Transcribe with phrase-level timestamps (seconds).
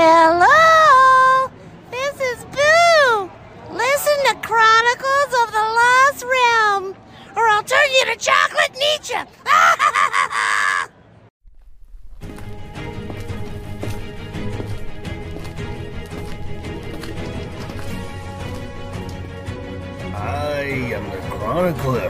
[0.00, 1.50] Hello?
[1.90, 3.28] This is Boo!
[3.68, 6.94] Listen to Chronicles of the Lost Realm,
[7.34, 9.16] or I'll turn you to chocolate Nietzsche!
[20.14, 20.60] I
[20.94, 22.08] am the chronicler.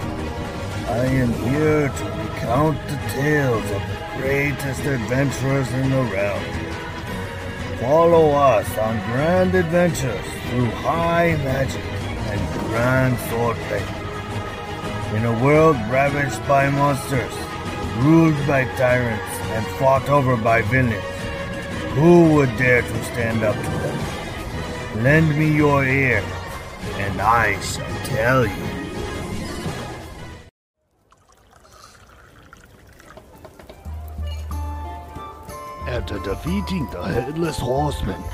[0.89, 6.57] I am here to recount the tales of the greatest adventurers in the realm.
[7.81, 11.85] Follow us on grand adventures through high magic
[12.27, 13.85] and grand swordplay.
[15.14, 17.33] In a world ravaged by monsters,
[17.99, 21.05] ruled by tyrants, and fought over by villains,
[21.95, 25.05] who would dare to stand up to them?
[25.05, 26.25] Lend me your ear,
[26.97, 28.68] and I shall tell you.
[36.11, 38.25] After defeating the Headless Horseman,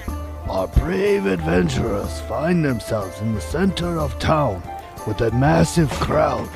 [0.48, 4.62] our brave adventurers find themselves in the center of town
[5.08, 6.48] with a massive crowd.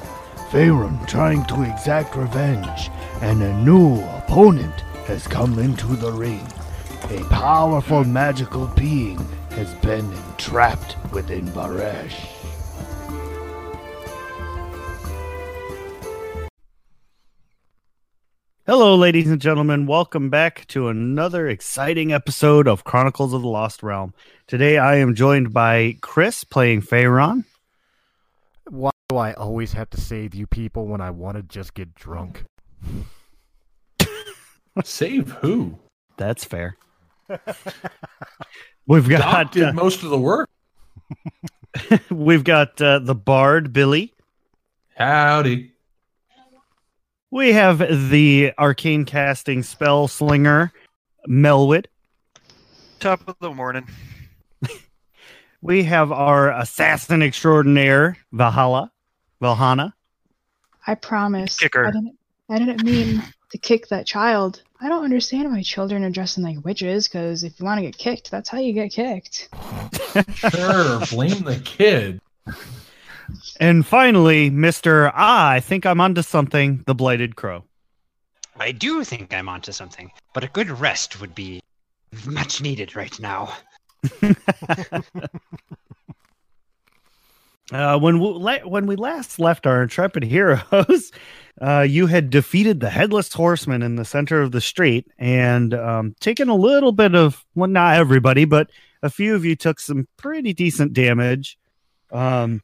[0.53, 2.89] Faerun trying to exact revenge,
[3.21, 6.47] and a new opponent has come into the ring.
[7.11, 9.19] A powerful magical being
[9.51, 12.38] has been entrapped within Varesh.
[18.69, 19.87] Hello, ladies and gentlemen.
[19.87, 24.13] Welcome back to another exciting episode of Chronicles of the Lost Realm.
[24.47, 27.45] Today, I am joined by Chris playing Faerun.
[28.69, 31.95] Why do I always have to save you people when I want to just get
[31.95, 32.45] drunk?
[34.85, 35.79] Save who?
[36.19, 36.77] That's fair.
[38.87, 40.51] We've Doc got did uh, most of the work.
[42.11, 44.13] we've got uh, the Bard Billy.
[44.95, 45.73] Howdy.
[47.31, 50.73] We have the arcane casting spell slinger
[51.29, 51.87] Melwood.
[53.01, 53.87] Top of the morning.
[55.61, 58.93] We have our assassin extraordinaire Valhalla,
[59.43, 59.93] Valhana.
[60.87, 61.57] I promise.
[61.57, 61.85] Kicker.
[61.85, 62.17] I didn't,
[62.49, 64.63] I didn't mean to kick that child.
[64.81, 67.99] I don't understand why children are dressing like witches, because if you want to get
[67.99, 69.49] kicked, that's how you get kicked.
[70.35, 72.21] Sure, blame the kid.
[73.61, 76.83] And finally, Mister Ah, I think I'm onto something.
[76.87, 77.65] The Blighted Crow.
[78.59, 81.61] I do think I'm onto something, but a good rest would be
[82.27, 83.55] much needed right now.
[87.71, 91.13] Uh, when we la- when we last left our intrepid heroes,
[91.61, 96.15] uh, you had defeated the headless horseman in the center of the street and um,
[96.21, 98.71] taken a little bit of well, not everybody, but
[99.03, 101.59] a few of you took some pretty decent damage.
[102.11, 102.63] Um,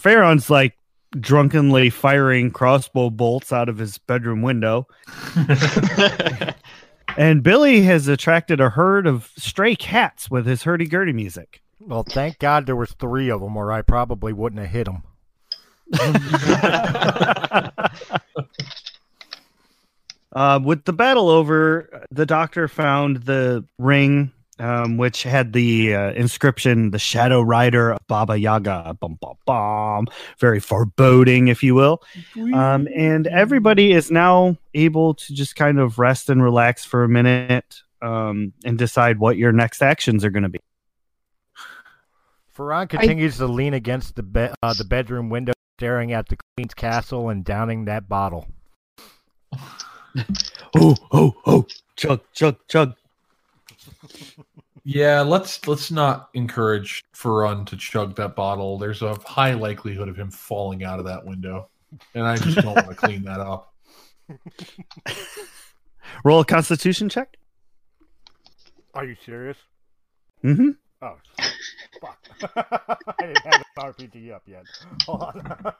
[0.00, 0.76] Farron's like
[1.18, 4.86] drunkenly firing crossbow bolts out of his bedroom window,
[7.16, 11.62] and Billy has attracted a herd of stray cats with his hurdy gurdy music.
[11.80, 15.02] Well, thank God there was three of them, or I probably wouldn't have hit them.
[20.32, 26.12] Uh, with the battle over, the doctor found the ring, um, which had the uh,
[26.12, 30.06] inscription "The Shadow Rider of Baba Yaga." Bum, bum, bum.
[30.38, 32.02] Very foreboding, if you will.
[32.54, 37.08] Um, and everybody is now able to just kind of rest and relax for a
[37.08, 40.60] minute um, and decide what your next actions are going to be.
[42.56, 46.74] Ferran continues to lean against the be- uh, the bedroom window, staring at the queen's
[46.74, 48.46] castle and downing that bottle.
[50.76, 51.66] Oh, oh, oh!
[51.96, 52.94] Chug, chug, chug.
[54.84, 58.78] Yeah, let's let's not encourage Ferun to chug that bottle.
[58.78, 61.68] There's a high likelihood of him falling out of that window,
[62.14, 63.74] and I just don't want to clean that up.
[66.24, 67.36] Roll a Constitution check.
[68.94, 69.56] Are you serious?
[70.42, 70.70] Mm-hmm.
[71.02, 71.16] Oh,
[72.00, 72.18] fuck!
[73.20, 74.64] I didn't have the RPG up yet.
[75.06, 75.72] Hold on.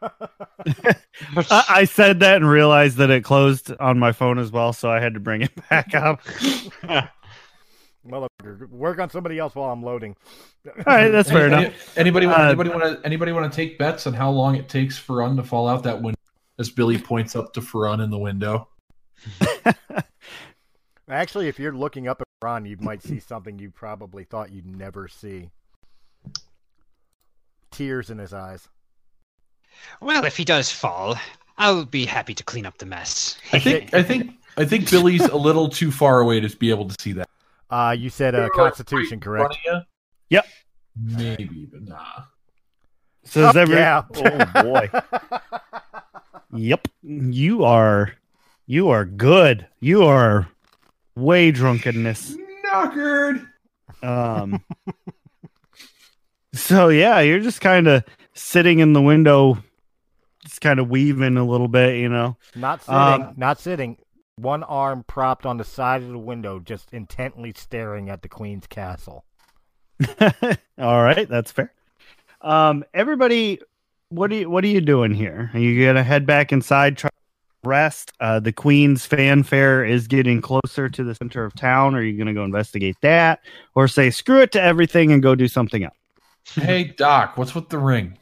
[1.50, 4.90] I, I said that and realized that it closed on my phone as well, so
[4.90, 6.20] I had to bring it back up.
[8.08, 10.16] Motherfucker, work on somebody else while I'm loading.
[10.66, 11.98] All right, that's fair Any- enough.
[11.98, 14.68] Anybody want Uh, anybody want to anybody want to take bets on how long it
[14.68, 16.18] takes Ferun to fall out that window?
[16.58, 18.68] As Billy points up to Ferun in the window.
[21.08, 24.66] Actually, if you're looking up at Ron, you might see something you probably thought you'd
[24.66, 25.50] never see.
[27.70, 28.68] Tears in his eyes.
[30.00, 31.16] Well, if he does fall,
[31.58, 33.38] I'll be happy to clean up the mess.
[33.52, 36.88] I think I think I think Billy's a little too far away to be able
[36.88, 37.28] to see that.
[37.70, 39.56] Uh, you said uh, Constitution, correct?
[40.30, 40.46] Yep.
[41.00, 42.22] Maybe, but nah.
[43.24, 44.02] So is Oh, every- yeah.
[44.14, 44.90] Oh boy.
[46.52, 46.88] Yep.
[47.04, 48.12] You are
[48.66, 49.68] you are good.
[49.78, 50.48] You are
[51.14, 52.36] way drunkenness.
[52.64, 53.46] Knockered.
[54.02, 54.64] Um,
[56.52, 58.02] so yeah, you're just kind of
[58.34, 59.58] sitting in the window,
[60.44, 62.36] just kind of weaving a little bit, you know.
[62.56, 63.96] Not sitting, Um, not sitting.
[64.40, 68.66] One arm propped on the side of the window, just intently staring at the queen's
[68.66, 69.24] castle.
[70.78, 71.74] All right, that's fair.
[72.40, 73.60] Um, everybody,
[74.08, 75.50] what are you what are you doing here?
[75.52, 78.12] Are you gonna head back inside, try to rest?
[78.18, 81.94] Uh, the Queen's fanfare is getting closer to the center of town.
[81.94, 83.40] Are you gonna go investigate that,
[83.74, 85.94] or say screw it to everything and go do something else?
[86.54, 88.16] Hey, Doc, what's with the ring?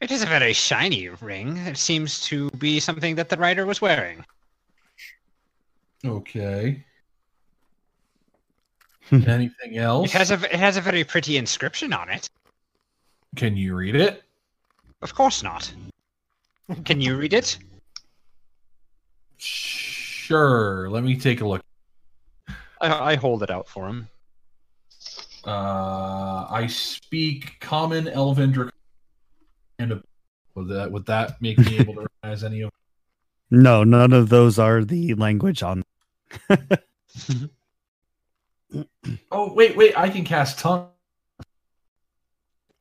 [0.00, 1.56] It is a very shiny ring.
[1.58, 4.24] It seems to be something that the rider was wearing.
[6.04, 6.84] Okay.
[9.10, 10.10] Anything else?
[10.10, 12.28] It has a it has a very pretty inscription on it.
[13.36, 14.22] Can you read it?
[15.02, 15.72] Of course not.
[16.84, 17.58] Can you read it?
[19.38, 20.90] Sure.
[20.90, 21.62] Let me take a look.
[22.80, 24.08] I, I hold it out for him.
[25.46, 28.74] Uh, I speak Common, Elven, Drac-
[29.78, 30.02] and a-
[30.54, 32.70] would that would that make me able to recognize any of?
[33.50, 35.84] No, none of those are the language on.
[39.32, 39.96] Oh wait, wait!
[39.96, 40.88] I can cast tongue,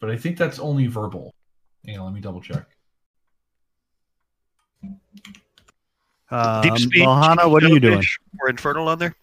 [0.02, 1.34] but I think that's only verbal.
[1.86, 2.66] Hang on, let me double check.
[6.30, 7.04] Um, Deep speech.
[7.04, 7.94] Mohana, what are you doing?
[8.02, 9.16] Jellyfish, Or infernal on there.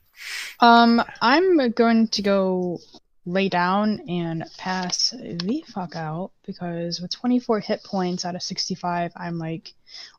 [0.61, 2.79] Um, I'm going to go
[3.27, 9.13] lay down and pass the fuck out because with 24 hit points out of 65,
[9.17, 9.73] I'm like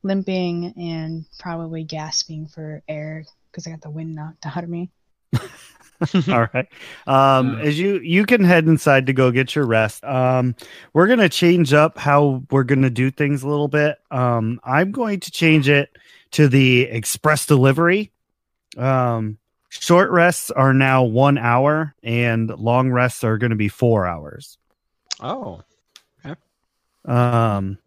[0.03, 4.89] limping and probably gasping for air because I got the wind knocked out of me.
[6.29, 6.67] All right.
[7.07, 10.03] Um, as you you can head inside to go get your rest.
[10.03, 10.55] Um,
[10.93, 13.97] we're gonna change up how we're gonna do things a little bit.
[14.11, 15.89] Um, I'm going to change it
[16.31, 18.11] to the express delivery.
[18.77, 19.37] Um,
[19.81, 24.57] short rests are now one hour, and long rests are going to be four hours.
[25.19, 25.61] Oh.
[27.05, 27.77] Um,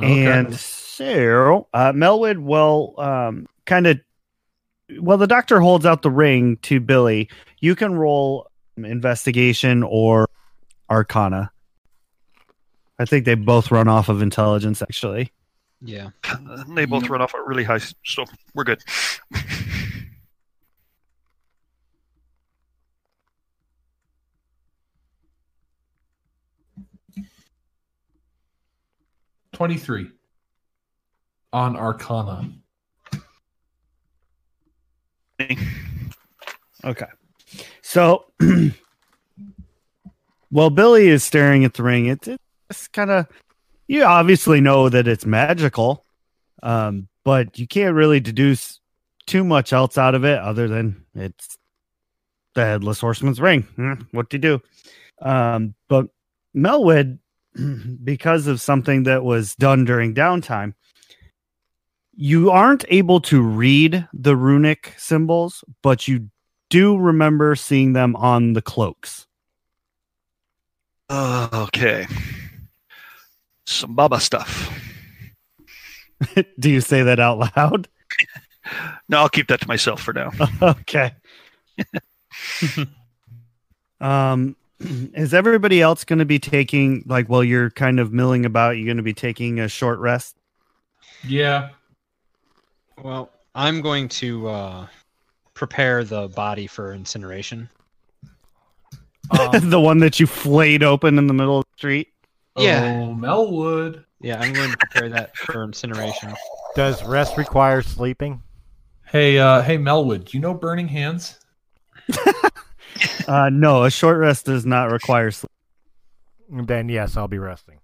[0.00, 0.26] Okay.
[0.26, 3.98] and so uh, Melwood will um, kind of
[5.00, 7.28] well, the doctor holds out the ring to Billy.
[7.60, 10.28] You can roll investigation or
[10.88, 11.50] arcana.
[12.98, 15.32] I think they both run off of intelligence, actually.
[15.82, 16.10] Yeah.
[16.68, 18.24] They both run off at really high, so
[18.54, 18.82] we're good.
[29.58, 30.06] Twenty-three
[31.52, 32.48] on Arcana.
[36.84, 37.06] Okay.
[37.82, 38.26] So,
[40.50, 42.06] while Billy is staring at the ring.
[42.06, 42.28] It's,
[42.70, 43.26] it's kind of,
[43.88, 46.04] you obviously know that it's magical,
[46.62, 48.78] um, but you can't really deduce
[49.26, 51.58] too much else out of it other than it's
[52.54, 53.62] the Headless Horseman's ring.
[53.74, 54.62] Hmm, what do you do?
[55.20, 56.06] Um, but
[56.56, 57.18] Melwood,
[58.04, 60.74] because of something that was done during downtime,
[62.14, 66.28] you aren't able to read the runic symbols, but you
[66.68, 69.26] do remember seeing them on the cloaks.
[71.08, 72.06] Uh, okay.
[73.64, 74.74] Some Baba stuff.
[76.58, 77.88] do you say that out loud?
[79.08, 80.30] No, I'll keep that to myself for now.
[80.62, 81.14] okay.
[83.98, 84.56] um
[85.14, 88.86] is everybody else going to be taking like while you're kind of milling about you're
[88.86, 90.36] going to be taking a short rest?
[91.26, 91.70] Yeah.
[93.02, 94.86] Well, I'm going to uh,
[95.54, 97.68] prepare the body for incineration.
[99.30, 102.08] Um, the one that you flayed open in the middle of the street?
[102.56, 103.02] Yeah.
[103.02, 104.04] Oh, Melwood.
[104.20, 106.34] Yeah, I'm going to prepare that for incineration.
[106.74, 108.42] Does rest require sleeping?
[109.06, 110.24] Hey, uh, hey, Melwood.
[110.24, 111.38] Do you know Burning Hands?
[113.28, 115.50] Uh no, a short rest does not require sleep.
[116.48, 117.78] Then yes, I'll be resting.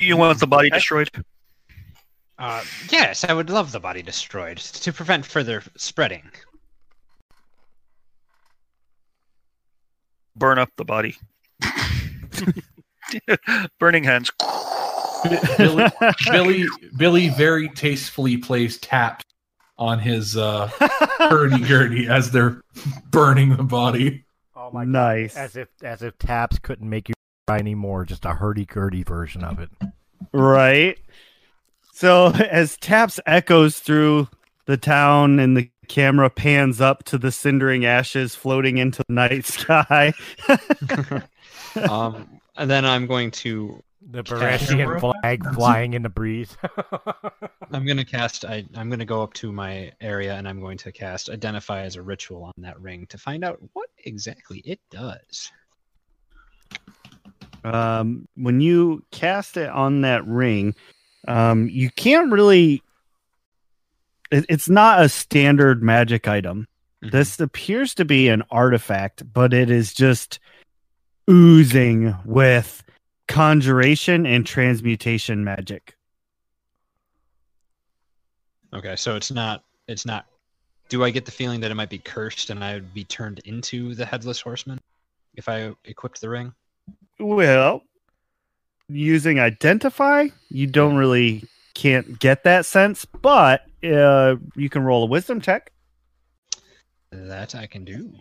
[0.00, 1.08] You want the body destroyed?
[2.38, 6.28] Uh, yes, I would love the body destroyed to prevent further spreading.
[10.34, 11.16] Burn up the body.
[13.78, 14.32] Burning hands.
[15.56, 15.86] Billy,
[16.32, 19.24] Billy, Billy very tastefully plays taps
[19.82, 20.68] on his uh,
[21.18, 22.62] hurdy-gurdy as they're
[23.10, 24.24] burning the body.
[24.54, 25.36] Oh my nice.
[25.36, 27.14] As if as if taps couldn't make you
[27.48, 29.70] cry anymore, just a hurdy gurdy version of it.
[30.32, 30.98] Right.
[31.92, 34.28] So as Taps echoes through
[34.66, 39.44] the town and the camera pans up to the cindering ashes floating into the night
[39.46, 40.14] sky.
[41.90, 45.00] um, and then I'm going to The Cast Beretian camera?
[45.00, 46.56] flag flying in the breeze.
[47.72, 48.44] I'm gonna cast.
[48.44, 51.96] I, I'm gonna go up to my area and I'm going to cast identify as
[51.96, 55.50] a ritual on that ring to find out what exactly it does.
[57.64, 60.74] um, when you cast it on that ring,
[61.28, 62.82] um, you can't really.
[64.30, 66.66] It, it's not a standard magic item.
[67.04, 67.12] Mhm.
[67.12, 70.40] This appears to be an artifact, but it is just
[71.30, 72.82] oozing with
[73.28, 75.96] conjuration and transmutation magic.
[78.74, 79.64] Okay, so it's not.
[79.86, 80.26] It's not.
[80.88, 83.40] Do I get the feeling that it might be cursed and I would be turned
[83.44, 84.80] into the headless horseman
[85.34, 86.52] if I equipped the ring?
[87.18, 87.82] Well,
[88.88, 95.06] using identify, you don't really can't get that sense, but uh, you can roll a
[95.06, 95.72] wisdom check.
[97.10, 98.12] That I can do.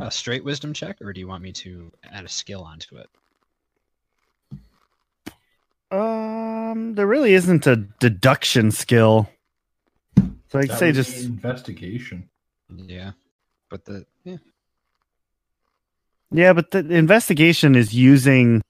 [0.00, 3.08] A straight wisdom check, or do you want me to add a skill onto it?
[5.92, 9.28] Um, there really isn't a deduction skill.
[10.48, 12.28] So I'd That say just investigation.
[12.74, 13.12] Yeah,
[13.68, 14.36] but the yeah.
[16.30, 18.62] yeah, but the investigation is using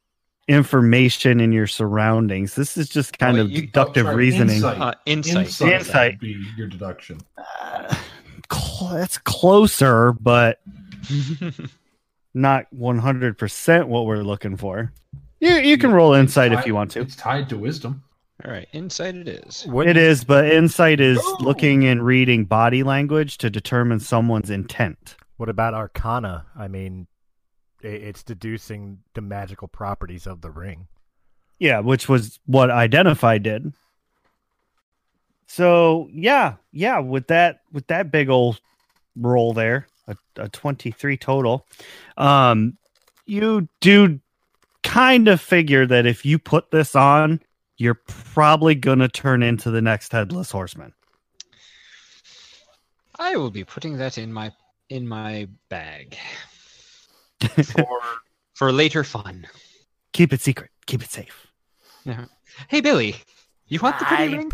[0.49, 2.55] information in your surroundings.
[2.57, 4.57] This is just kind Oh, of you- deductive Oh, sorry, reasoning.
[4.57, 4.81] Insight.
[4.81, 5.37] Uh, insight.
[5.47, 6.13] Insight, Insight.
[6.15, 7.21] would be your deduction.
[7.39, 7.95] Uh,
[8.53, 10.61] cl- that's closer, but
[12.35, 14.93] not one hundred percent what we're looking for.
[15.43, 17.01] You you can roll insight if you want to.
[17.01, 18.05] It's tied to wisdom.
[18.45, 19.67] All right, insight it is.
[19.69, 25.17] It is, but insight is looking and reading body language to determine someone's intent.
[25.39, 26.47] What about Arcana?
[26.57, 27.09] I mean,
[27.81, 30.87] it's deducing the magical properties of the ring.
[31.59, 33.73] Yeah, which was what Identify did.
[35.49, 38.61] So yeah, yeah, with that with that big old
[39.17, 41.67] roll there, a, a twenty three total,
[42.17, 42.79] um,
[43.27, 44.21] you do
[44.83, 47.41] kind of figure that if you put this on,
[47.77, 50.93] you're probably gonna turn into the next headless horseman.
[53.19, 54.53] I will be putting that in my
[54.89, 56.19] in my bag
[57.65, 58.01] For
[58.55, 59.47] for later fun.
[60.13, 60.71] Keep it secret.
[60.87, 61.47] Keep it safe.
[62.69, 63.17] Hey Billy,
[63.69, 64.53] you want the pretty ring?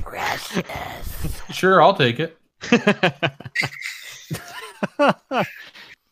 [1.51, 2.37] Sure, I'll take it.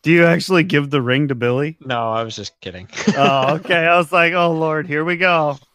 [0.06, 1.76] do you actually give the ring to Billy?
[1.80, 2.88] no, I was just kidding.
[3.16, 3.88] Oh, okay.
[3.88, 5.58] I was like, oh lord, here we go.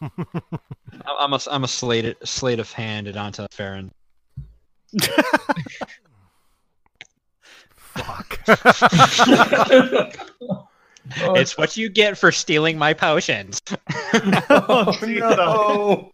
[1.06, 3.92] I'm a I'm a slate slate of hand at onto Farron.
[7.76, 8.40] Fuck.
[10.48, 10.66] Oh,
[11.36, 13.60] It's what you get for stealing my potions.
[14.14, 16.10] oh, oh no.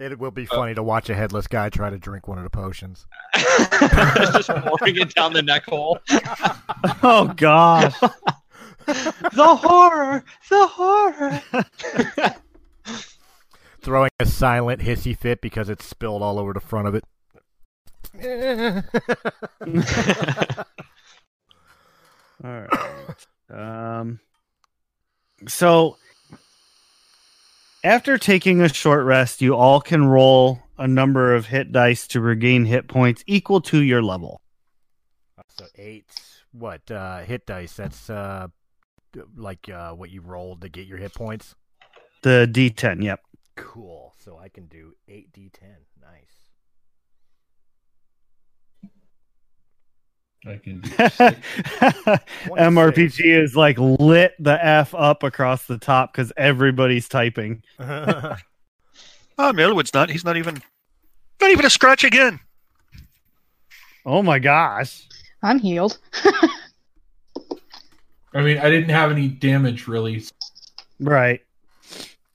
[0.00, 2.50] it will be funny to watch a headless guy try to drink one of the
[2.50, 3.06] potions.
[4.32, 5.98] Just pouring it down the neck hole.
[7.02, 7.94] Oh gosh.
[8.86, 11.42] the horror, the horror.
[13.80, 17.04] Throwing a silent hissy fit because it's spilled all over the front of it.
[22.44, 23.26] All right.
[23.50, 24.20] Um.
[25.46, 25.96] So,
[27.82, 32.20] after taking a short rest, you all can roll a number of hit dice to
[32.20, 34.40] regain hit points equal to your level.
[35.48, 36.10] so eight.
[36.52, 37.74] What uh, hit dice?
[37.74, 38.48] That's uh,
[39.36, 41.54] like uh, what you rolled to get your hit points.
[42.22, 43.02] The D10.
[43.02, 43.20] Yep.
[43.56, 44.14] Cool.
[44.18, 45.60] So I can do eight d10.
[46.00, 46.44] Nice.
[50.46, 50.88] I can do
[52.56, 57.62] MRPG is like lit the f up across the top because everybody's typing.
[59.38, 60.10] oh, Millwood's not.
[60.10, 60.62] He's not even.
[61.40, 62.40] Not even a scratch again.
[64.06, 65.06] Oh my gosh.
[65.42, 65.98] I'm healed.
[68.34, 70.24] I mean, I didn't have any damage really.
[71.00, 71.40] Right.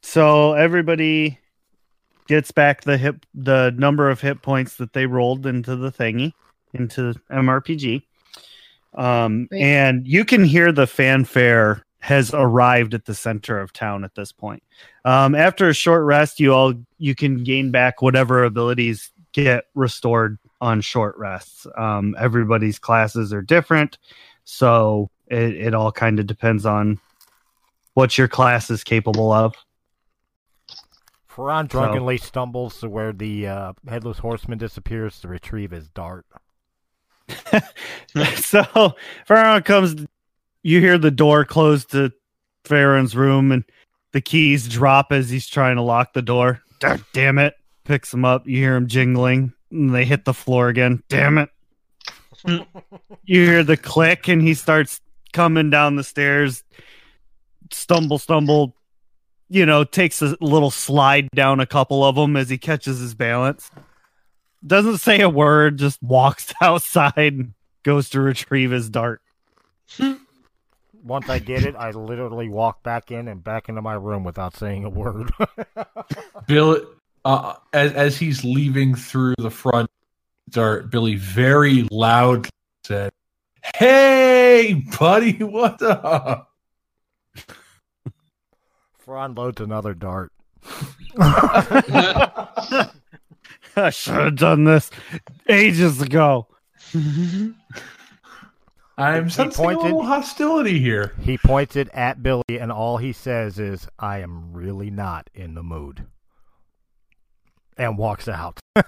[0.02, 1.40] So everybody
[2.28, 6.34] gets back the hip the number of hit points that they rolled into the thingy
[6.74, 8.04] into MRPG.
[8.96, 9.62] Um Wait.
[9.62, 14.32] and you can hear the fanfare has arrived at the center of town at this
[14.32, 14.64] point.
[15.06, 20.38] Um after a short rest you all you can gain back whatever abilities get restored
[20.62, 21.68] on short rests.
[21.78, 23.98] Um everybody's classes are different.
[24.46, 27.00] So it, it all kind of depends on
[27.94, 29.56] what your class is capable of.
[31.30, 36.26] Ferran drunkenly stumbles to where the uh, headless horseman disappears to retrieve his dart.
[38.36, 40.06] so Farron comes
[40.64, 42.12] you hear the door close to
[42.66, 43.64] Farron's room and
[44.12, 46.62] the keys drop as he's trying to lock the door.
[47.14, 47.56] Damn it.
[47.84, 48.48] Picks them up.
[48.48, 51.04] You hear him jingling and they hit the floor again.
[51.10, 51.50] Damn it.
[52.46, 55.02] you hear the click and he starts
[55.34, 56.64] coming down the stairs
[57.72, 58.76] stumble, stumble,
[59.50, 63.14] you know, takes a little slide down a couple of them as he catches his
[63.14, 63.70] balance.
[64.66, 69.22] Doesn't say a word, just walks outside and goes to retrieve his dart.
[71.04, 74.56] Once I get it, I literally walk back in and back into my room without
[74.56, 75.32] saying a word.
[76.48, 76.86] Bill,
[77.26, 79.90] uh, as as he's leaving through the front
[80.50, 82.50] door, Billy very loudly
[82.86, 83.12] said,
[83.76, 86.52] "Hey, buddy, what up?"
[88.98, 90.32] Fron loads another dart.
[91.18, 92.92] I
[93.90, 94.92] should have done this
[95.48, 96.48] ages ago.
[99.00, 101.14] I'm He sensing a pointed- little hostility here.
[101.22, 105.54] He points it at Billy, and all he says is, "I am really not in
[105.56, 106.06] the mood,"
[107.78, 108.60] and walks out.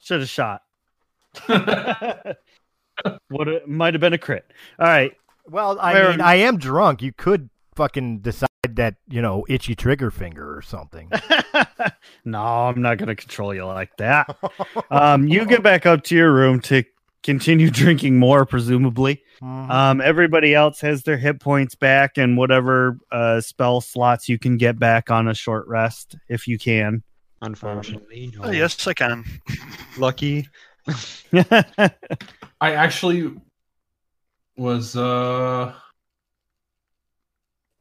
[0.00, 0.62] Should have shot.
[3.28, 4.44] what it might have been a crit.
[4.78, 5.12] All right.
[5.48, 6.20] Well, I Fair mean.
[6.20, 7.02] I am drunk.
[7.02, 11.10] You could fucking decide that you know itchy trigger finger or something.
[12.24, 14.36] no, I'm not going to control you like that.
[14.90, 16.84] um, you get back up to your room to
[17.24, 19.22] continue drinking more, presumably.
[19.42, 19.70] Mhm.
[19.70, 24.56] Um, everybody else has their hit points back and whatever uh, spell slots you can
[24.56, 27.02] get back on a short rest if you can.
[27.42, 28.44] Unfortunately, no.
[28.44, 29.24] Oh, yes, I can.
[29.98, 30.48] Lucky.
[31.32, 31.90] I
[32.60, 33.32] actually
[34.56, 34.96] was.
[34.96, 35.74] uh Let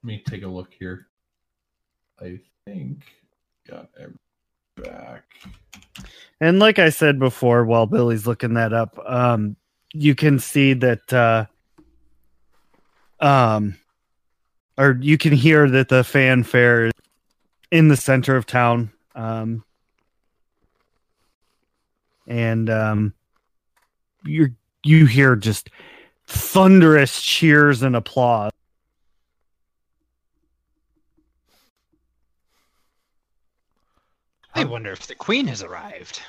[0.04, 1.08] me take a look here.
[2.20, 3.04] I think
[3.68, 4.16] got every
[4.76, 5.24] back.
[6.40, 9.56] And like I said before, while Billy's looking that up, um,
[9.94, 11.46] you can see that, uh,
[13.20, 13.78] um,
[14.78, 16.94] or you can hear that the fanfare is
[17.72, 18.92] in the center of town.
[19.16, 19.64] Um,
[22.28, 23.14] and um,
[24.26, 25.70] you you hear just
[26.28, 28.52] thunderous cheers and applause.
[34.74, 36.20] Wonder if the queen has arrived.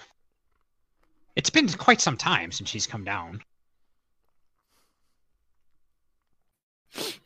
[1.34, 3.40] It's been quite some time since she's come down.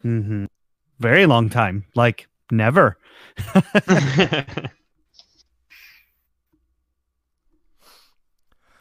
[0.01, 0.45] hmm
[1.01, 2.99] Very long time, like never.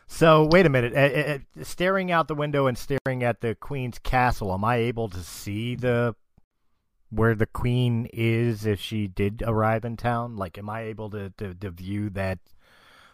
[0.09, 0.93] So wait a minute.
[0.95, 5.09] Uh, uh, staring out the window and staring at the queen's castle, am I able
[5.09, 6.15] to see the
[7.09, 10.35] where the queen is if she did arrive in town?
[10.35, 12.39] Like, am I able to to, to view that?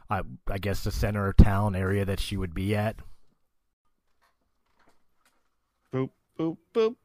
[0.10, 2.98] I I guess the center of town area that she would be at.
[5.94, 6.96] Boop boop boop.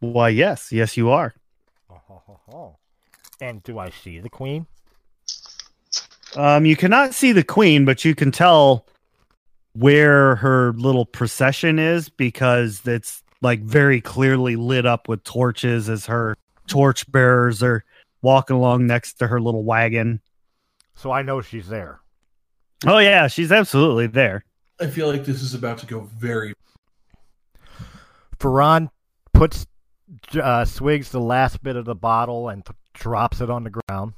[0.00, 1.34] Why, yes, yes, you are.
[3.42, 4.66] And do I see the queen?
[6.36, 8.86] Um, you cannot see the queen, but you can tell
[9.72, 16.06] where her little procession is because it's like very clearly lit up with torches as
[16.06, 17.84] her torch bearers are
[18.22, 20.20] walking along next to her little wagon.
[20.94, 22.00] So I know she's there.
[22.86, 24.44] Oh yeah, she's absolutely there.
[24.80, 26.54] I feel like this is about to go very.
[28.38, 28.88] Ferran
[29.34, 29.66] puts
[30.40, 34.14] uh, swigs the last bit of the bottle and th- drops it on the ground.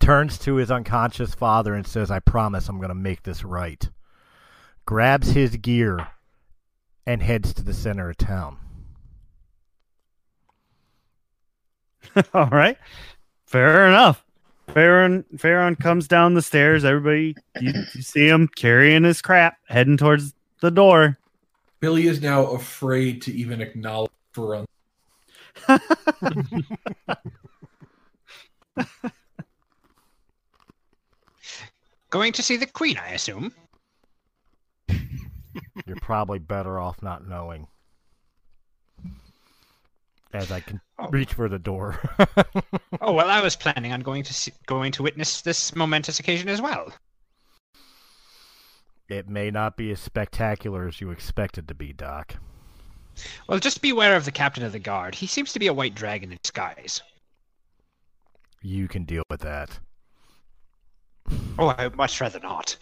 [0.00, 3.88] Turns to his unconscious father and says, "I promise I'm going to make this right."
[4.84, 6.08] Grabs his gear
[7.10, 8.56] and heads to the center of town.
[12.34, 12.78] All right,
[13.46, 14.24] fair enough.
[14.68, 16.84] Farron Farron comes down the stairs.
[16.84, 21.18] Everybody, you, you see him carrying his crap, heading towards the door.
[21.80, 24.66] Billy is now afraid to even acknowledge Ferun.
[32.10, 33.52] Going to see the queen, I assume.
[35.86, 37.66] You're probably better off not knowing.
[40.32, 41.08] As I can oh.
[41.08, 41.98] reach for the door.
[43.02, 46.50] Oh well, I was planning on going to see, going to witness this momentous occasion
[46.50, 46.92] as well.
[49.08, 52.36] it may not be as spectacular as you expected to be, Doc.
[53.48, 55.14] Well, just beware of the captain of the guard.
[55.14, 57.00] He seems to be a white dragon in disguise.
[58.60, 59.78] You can deal with that.
[61.58, 62.76] Oh, I'd much rather not.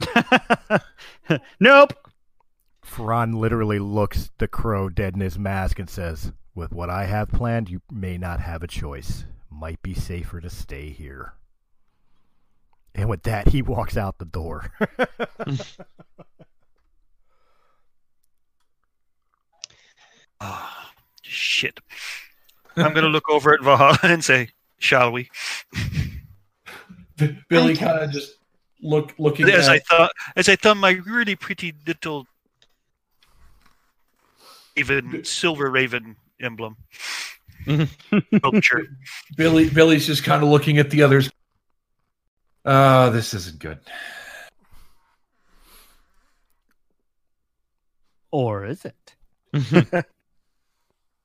[1.60, 1.92] nope.
[2.84, 7.28] Ferran literally looks the crow dead in his mask and says, With what I have
[7.28, 9.24] planned, you may not have a choice.
[9.50, 11.34] Might be safer to stay here.
[12.94, 14.72] And with that, he walks out the door.
[20.40, 21.80] Ah, shit.
[22.76, 25.30] I'm going to look over at Valhalla and say, shall we?
[27.16, 28.37] B- Billy kind of just
[28.80, 32.26] look looking As I thought, as I thought my really pretty little
[34.76, 36.76] Raven, silver raven emblem.
[38.36, 38.86] Sculpture.
[39.36, 41.30] Billy Billy's just kind of looking at the others.
[42.64, 43.78] Uh, this isn't good.
[48.30, 49.14] Or is it?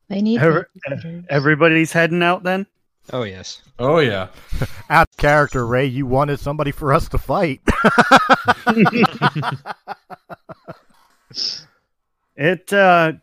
[0.09, 1.25] They need Ever- babysitters.
[1.29, 2.67] Everybody's heading out then?
[3.11, 3.61] Oh yes.
[3.79, 4.27] Oh yeah.
[4.89, 7.61] Out of character, Ray, you wanted somebody for us to fight.
[12.35, 13.13] It uh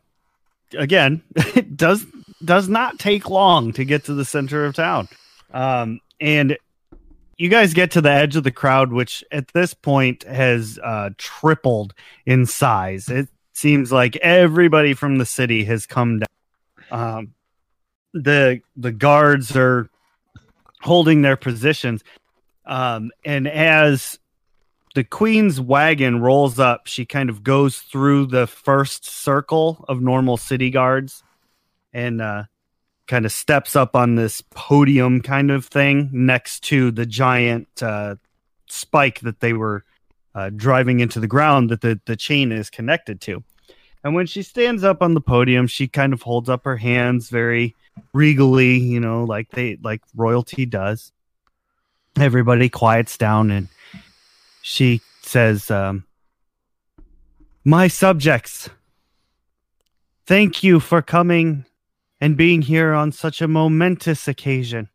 [0.77, 2.07] again, it does
[2.45, 5.09] does not take long to get to the center of town.
[5.53, 6.57] Um and
[7.37, 11.11] you guys get to the edge of the crowd which at this point has uh
[11.19, 13.09] tripled in size.
[13.09, 16.29] It seems like everybody from the city has come down.
[16.90, 17.35] Um
[18.12, 19.88] the the guards are
[20.81, 22.03] holding their positions.
[22.64, 24.18] Um and as
[24.94, 30.37] the queen's wagon rolls up she kind of goes through the first circle of normal
[30.37, 31.23] city guards
[31.92, 32.44] and uh
[33.07, 38.16] kind of steps up on this podium kind of thing next to the giant uh
[38.68, 39.85] spike that they were
[40.35, 43.42] uh, driving into the ground that the, the chain is connected to
[44.03, 47.29] and when she stands up on the podium she kind of holds up her hands
[47.29, 47.75] very
[48.13, 51.13] regally you know like they like royalty does
[52.17, 53.69] everybody quiets down and
[54.63, 56.05] she says, um,
[57.65, 58.69] My subjects,
[60.27, 61.65] thank you for coming
[62.21, 64.89] and being here on such a momentous occasion.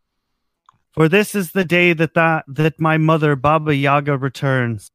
[0.92, 4.92] For this is the day that, that, that my mother, Baba Yaga, returns.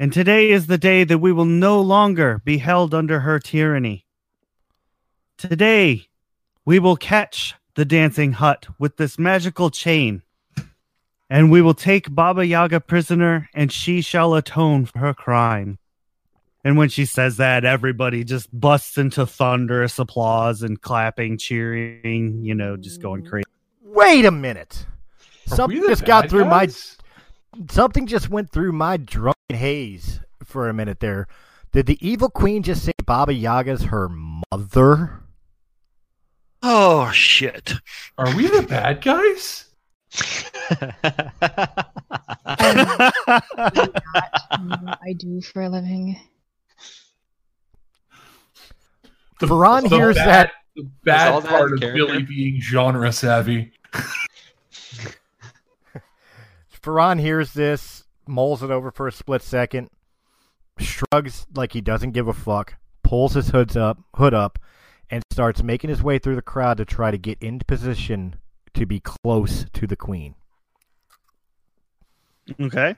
[0.00, 4.06] And today is the day that we will no longer be held under her tyranny.
[5.36, 6.08] Today,
[6.64, 10.22] we will catch the dancing hut with this magical chain
[11.28, 15.78] and we will take Baba Yaga prisoner, and she shall atone for her crime.
[16.64, 22.54] And when she says that, everybody just busts into thunderous applause and clapping, cheering, you
[22.54, 23.44] know, just going crazy.
[23.82, 24.86] Wait a minute.
[25.52, 26.68] Are Something just got bad through my
[27.70, 31.26] something just went through my drunken haze for a minute there.
[31.72, 35.20] Did the evil queen just say Baba Yaga's her mother?
[36.62, 37.74] Oh shit!
[38.18, 39.66] Are we the bad guys?
[45.00, 46.18] I do for a living.
[49.38, 51.94] The, Veron the hears bad, that- The bad all that part of character?
[52.06, 53.72] Billy being genre savvy.
[56.82, 59.90] Ferran hears this, mulls it over for a split second,
[60.78, 64.58] shrugs like he doesn't give a fuck, pulls his hoods up, hood up,
[65.10, 68.36] and starts making his way through the crowd to try to get into position
[68.74, 70.34] to be close to the queen.
[72.60, 72.96] okay.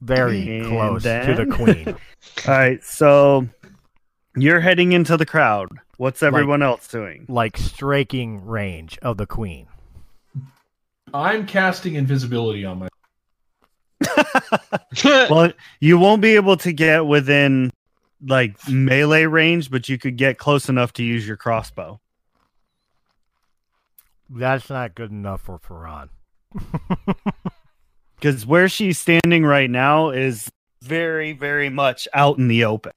[0.00, 1.88] Very And close to the queen.
[2.46, 2.82] All right.
[2.84, 3.48] So
[4.36, 5.70] you're heading into the crowd.
[5.96, 7.26] What's everyone else doing?
[7.28, 9.66] like striking range of the queen.
[11.14, 12.88] I'm casting invisibility on my.
[15.30, 17.70] well, you won't be able to get within
[18.26, 22.00] like melee range, but you could get close enough to use your crossbow.
[24.30, 26.08] That's not good enough for Ferran.
[28.18, 30.50] Because where she's standing right now is
[30.82, 32.92] very, very much out in the open.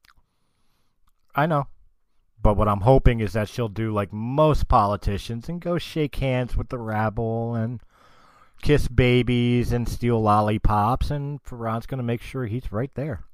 [1.34, 1.68] I know.
[2.42, 6.56] But what I'm hoping is that she'll do like most politicians and go shake hands
[6.56, 7.80] with the rabble and
[8.62, 13.24] kiss babies and steal lollipops, and Ferran's going to make sure he's right there.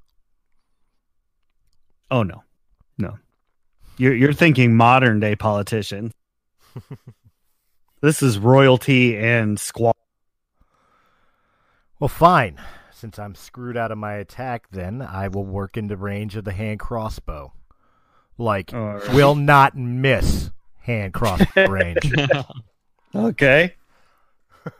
[2.11, 2.43] Oh no,
[2.97, 3.17] no.
[3.97, 6.11] You're you're thinking modern day politician.
[8.01, 9.93] this is royalty and squaw.
[11.99, 12.59] Well, fine.
[12.91, 16.51] Since I'm screwed out of my attack, then I will work into range of the
[16.51, 17.53] hand crossbow.
[18.37, 19.13] Like, right.
[19.13, 22.11] will not miss hand crossbow range.
[23.15, 23.73] Okay.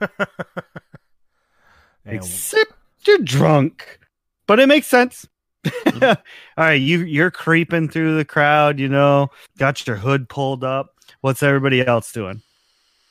[2.06, 2.72] And- Except
[3.06, 3.98] you're drunk,
[4.46, 5.28] but it makes sense.
[6.02, 6.16] All
[6.56, 8.78] right, you you're creeping through the crowd.
[8.78, 10.94] You know, got your hood pulled up.
[11.20, 12.40] What's everybody else doing?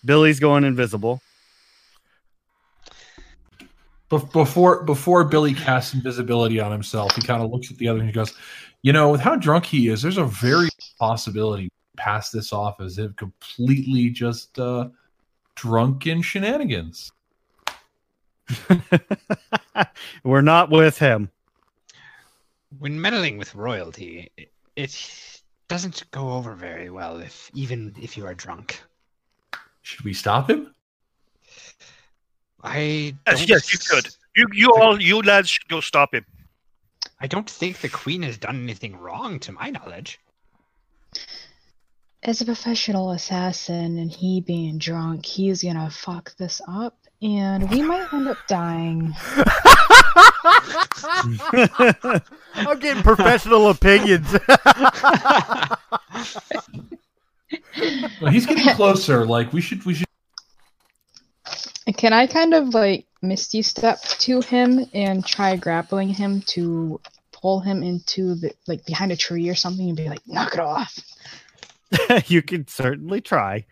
[0.03, 1.21] Billy's going invisible.
[4.09, 7.99] Bef- Before before Billy casts invisibility on himself, he kind of looks at the other
[7.99, 8.33] and he goes,
[8.81, 12.97] "You know, with how drunk he is, there's a very possibility pass this off as
[12.97, 14.87] if completely just uh,
[15.61, 17.11] drunken shenanigans."
[20.23, 21.29] We're not with him.
[22.79, 28.25] when meddling with royalty, it, it doesn't go over very well if even if you
[28.25, 28.81] are drunk.
[29.81, 30.73] Should we stop him?
[32.63, 34.07] I Yes, yes, you could.
[34.35, 36.25] You, you all, you lads should go stop him.
[37.19, 40.19] I don't think the queen has done anything wrong, to my knowledge.
[42.21, 47.81] As a professional assassin and he being drunk, he's gonna fuck this up and we
[47.81, 49.13] might end up dying.
[52.55, 54.35] I'm getting professional opinions.
[58.21, 59.25] Well, he's getting closer.
[59.25, 60.05] Like we should we should
[61.97, 66.99] Can I kind of like misty step to him and try grappling him to
[67.31, 70.59] pull him into the like behind a tree or something and be like, knock it
[70.59, 70.99] off.
[72.27, 73.65] you can certainly try.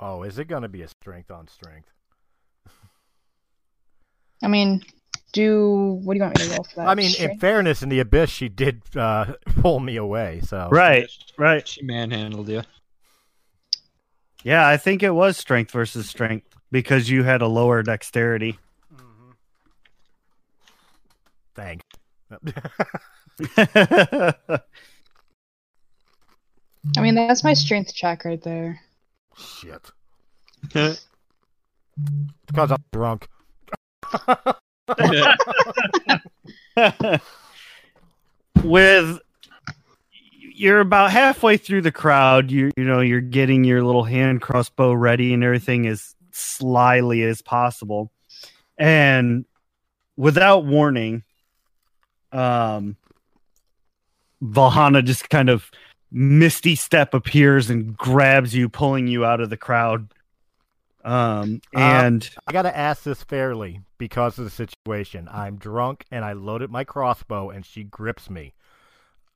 [0.00, 1.88] oh, is it going to be a strength on strength?
[4.42, 4.82] I mean,
[5.32, 6.88] do what do you want me to roll for that?
[6.88, 10.40] I mean, in fairness, in the abyss, she did uh, pull me away.
[10.44, 11.66] So Right, right.
[11.66, 12.62] She manhandled you.
[14.42, 18.58] Yeah, I think it was strength versus strength because you had a lower dexterity.
[21.54, 21.84] thanks.
[26.96, 28.80] I mean, that's my strength check right there.
[29.38, 29.90] Shit.
[30.62, 31.06] Because
[32.56, 33.28] I'm drunk.
[38.62, 39.18] With
[40.54, 44.92] you're about halfway through the crowd, you you know, you're getting your little hand crossbow
[44.92, 48.12] ready and everything as slyly as possible.
[48.78, 49.44] And
[50.16, 51.24] without warning,
[52.32, 52.96] um
[54.42, 55.70] Valhana just kind of
[56.12, 60.12] misty step appears and grabs you, pulling you out of the crowd.
[61.04, 65.28] Um Uh, and I got to ask this fairly because of the situation.
[65.30, 68.54] I'm drunk and I loaded my crossbow and she grips me.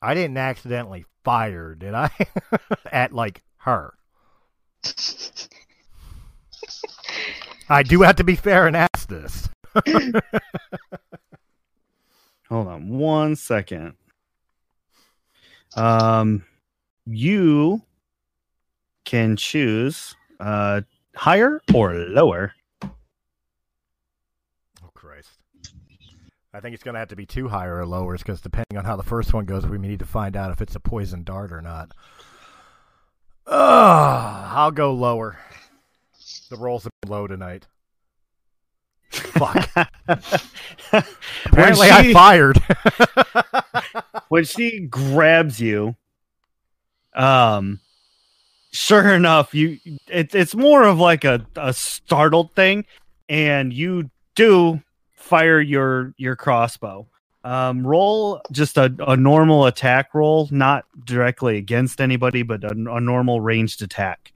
[0.01, 2.11] I didn't accidentally fire, did I?
[2.93, 3.95] At like her.
[7.69, 9.49] I do have to be fair and ask this.
[12.49, 13.95] Hold on one second.
[15.75, 16.45] Um,
[17.07, 17.83] you
[19.05, 20.83] can choose uh
[21.15, 22.53] higher or lower.
[22.83, 22.91] Oh
[24.95, 25.31] Christ.
[26.53, 28.85] I think it's going to have to be two higher or lowers because depending on
[28.85, 31.23] how the first one goes, we may need to find out if it's a poison
[31.23, 31.93] dart or not.
[33.47, 35.39] Ugh, I'll go lower.
[36.51, 37.67] The rolls have been low tonight.
[39.11, 39.69] Fuck.
[41.45, 42.61] Apparently, I fired.
[44.29, 45.97] when she grabs you,
[47.17, 47.81] um,
[48.73, 52.85] sure enough, you it, it's more of like a, a startled thing,
[53.29, 54.81] and you do
[55.15, 57.07] fire your your crossbow.
[57.43, 63.01] Um, roll just a, a normal attack roll, not directly against anybody, but a, a
[63.01, 64.33] normal ranged attack.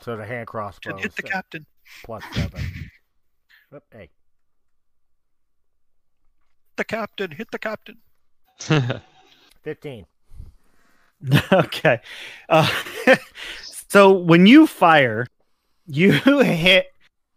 [0.00, 0.96] so the hand crossbow.
[0.96, 1.66] Hit the so captain.
[2.04, 2.62] Plus seven.
[3.74, 4.10] Oop, Hey,
[6.76, 7.32] The captain.
[7.32, 7.98] Hit the captain.
[9.64, 10.06] 15.
[11.52, 12.00] okay.
[12.48, 12.68] Uh,
[13.88, 15.26] so when you fire,
[15.86, 16.86] you hit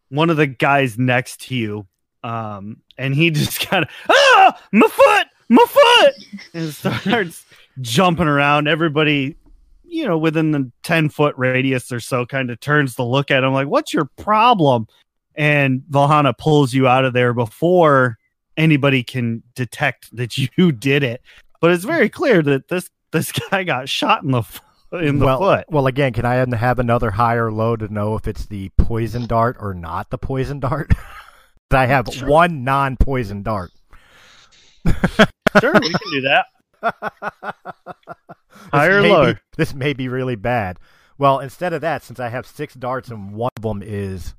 [0.10, 1.88] one of the guys next to you,
[2.24, 6.14] um, and he just kind of ah, my foot, my foot,
[6.54, 7.46] and starts
[7.82, 8.68] jumping around.
[8.68, 9.36] Everybody,
[9.84, 13.44] you know, within the ten foot radius or so, kind of turns to look at
[13.44, 14.88] him like, "What's your problem?"
[15.36, 18.18] And Valhana pulls you out of there before
[18.58, 21.22] anybody can detect that you did it.
[21.62, 24.44] But it's very clear that this this guy got shot in the
[24.92, 25.66] in the well, foot.
[25.70, 29.26] well, again, can I have another high or low to know if it's the poison
[29.28, 30.92] dart or not the poison dart?
[31.72, 33.72] I have one non-poison dart.
[35.62, 36.46] Sure, we can do that.
[38.72, 40.78] Higher or may be- this may be really bad.
[41.18, 44.36] Well, instead of that, since I have six darts and one of them is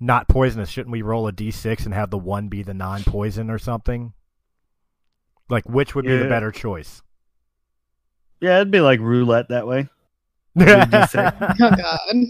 [0.00, 3.58] not poisonous, shouldn't we roll a d6 and have the one be the non-poison or
[3.58, 4.14] something?
[5.50, 7.02] Like, which would be the better choice?
[8.44, 9.88] Yeah, it'd be like roulette that way.
[10.60, 10.76] Oh
[11.58, 12.26] god.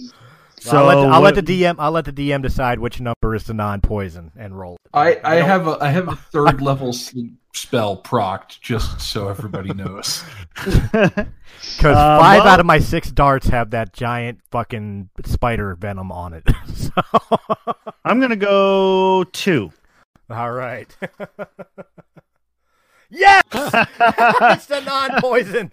[0.60, 1.74] So I'll, let the, I'll let the DM.
[1.78, 4.76] I'll let the DM decide which number is the non-poison and roll.
[4.76, 4.90] it.
[4.94, 9.28] I, I don't- have a I have a third level sleep spell procced just so
[9.28, 10.24] everybody knows.
[10.64, 16.10] Because Uh, five well- out of my six darts have that giant fucking spider venom
[16.12, 16.48] on it.
[16.74, 16.92] so,
[18.04, 19.70] I'm gonna go two.
[20.30, 20.96] all right.
[23.10, 25.70] Yes, it's the non-poison.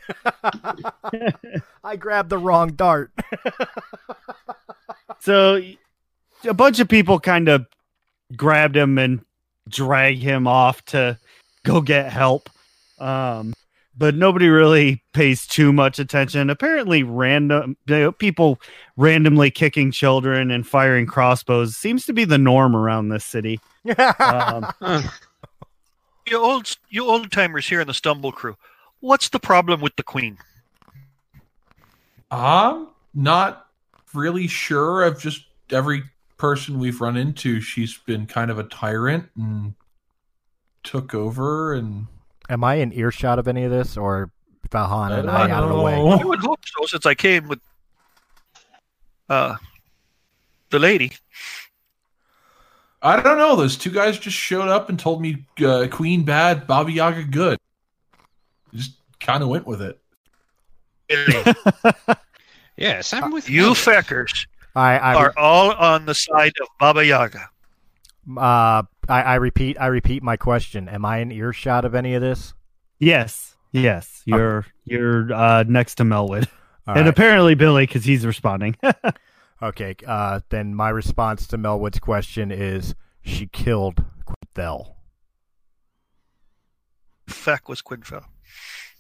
[1.84, 3.12] I grabbed the wrong dart.
[5.20, 5.62] so
[6.44, 7.66] a bunch of people kind of
[8.36, 9.24] grabbed him and
[9.68, 11.18] drag him off to
[11.64, 12.50] go get help.
[13.00, 13.54] Um,
[13.98, 16.50] but nobody really pays too much attention.
[16.50, 18.60] Apparently, random you know, people
[18.96, 23.60] randomly kicking children and firing crossbows seems to be the norm around this city.
[24.20, 24.72] Um,
[26.28, 28.56] You old you old timers here in the Stumble Crew.
[29.00, 30.38] What's the problem with the Queen?
[32.30, 33.68] I'm not
[34.14, 35.06] really sure.
[35.06, 36.04] I've just every
[36.38, 39.74] person we've run into, she's been kind of a tyrant and
[40.84, 42.08] took over and
[42.50, 44.32] Am I in earshot of any of this, or
[44.72, 45.96] Valhalla and I I out of the way?
[45.96, 47.60] don't I would hope so, since I came with
[49.30, 49.56] uh
[50.70, 51.14] the lady.
[53.02, 53.56] I don't know.
[53.56, 57.58] Those two guys just showed up and told me uh, Queen bad, Baba Yaga good.
[58.74, 60.00] Just kind of went with it.
[62.78, 63.70] Yes, I'm with you you.
[63.72, 67.50] feckers I I, are all on the side of Baba Yaga.
[68.38, 70.90] uh, I I repeat I repeat my question.
[70.90, 72.56] Am I in earshot of any of this?
[72.98, 74.24] Yes, yes.
[74.26, 76.48] You're you're uh, next to Melwood,
[76.88, 77.08] All and right.
[77.08, 78.76] apparently Billy because he's responding.
[79.62, 84.96] Okay, uh, then my response to Melwood's question is she killed Quinthel.
[87.28, 88.24] Feck was Quintel.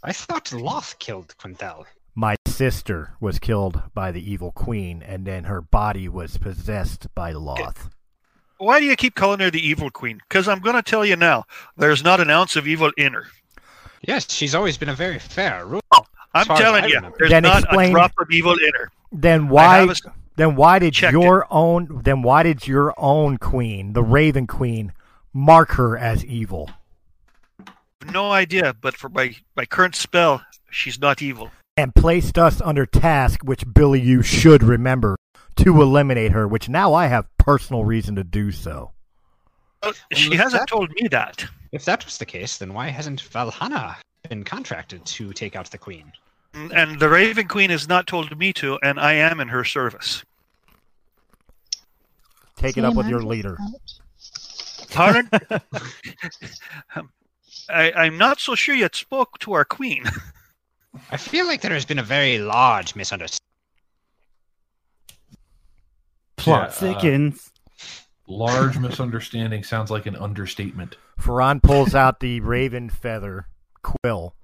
[0.03, 1.85] I thought Loth killed Quintel.
[2.13, 7.31] My sister was killed by the evil queen, and then her body was possessed by
[7.31, 7.89] Loth.
[8.57, 10.19] Why do you keep calling her the evil queen?
[10.29, 11.45] Because I'm going to tell you now,
[11.77, 13.25] there's not an ounce of evil in her.
[14.03, 15.81] Yes, she's always been a very fair ruler.
[16.33, 18.89] I'm telling you, there's Then not explain- a drop of evil in her.
[19.11, 19.77] Then I why?
[19.79, 20.01] have a s-
[20.35, 22.01] Then why did checked your own?
[22.03, 24.93] Then why did your own queen, the Raven Queen,
[25.33, 26.69] mark her as evil?
[28.11, 31.51] no idea, but for my, my current spell, she's not evil.
[31.77, 35.15] and placed us under task, which Billy, you should remember,
[35.57, 38.91] to eliminate her, which now I have personal reason to do so.
[39.83, 41.45] Well, Well, she if hasn't that- told me that.
[41.71, 45.77] If that was the case, then why hasn't Valhalla been contracted to take out the
[45.77, 46.11] queen?
[46.53, 50.23] And the Raven Queen has not told me to, and I am in her service.
[52.57, 53.57] Take it up with your leader.
[53.59, 54.89] out.
[54.91, 55.29] Pardon?
[56.95, 57.09] Um,
[57.69, 60.03] I, I'm not so sure yet spoke to our queen.
[61.09, 63.39] I feel like there has been a very large misunderstanding.
[66.35, 67.51] Plot Yeah, uh.
[68.27, 70.97] Large misunderstanding sounds like an understatement.
[71.19, 73.47] Ferran pulls out the raven feather
[73.83, 74.35] quill,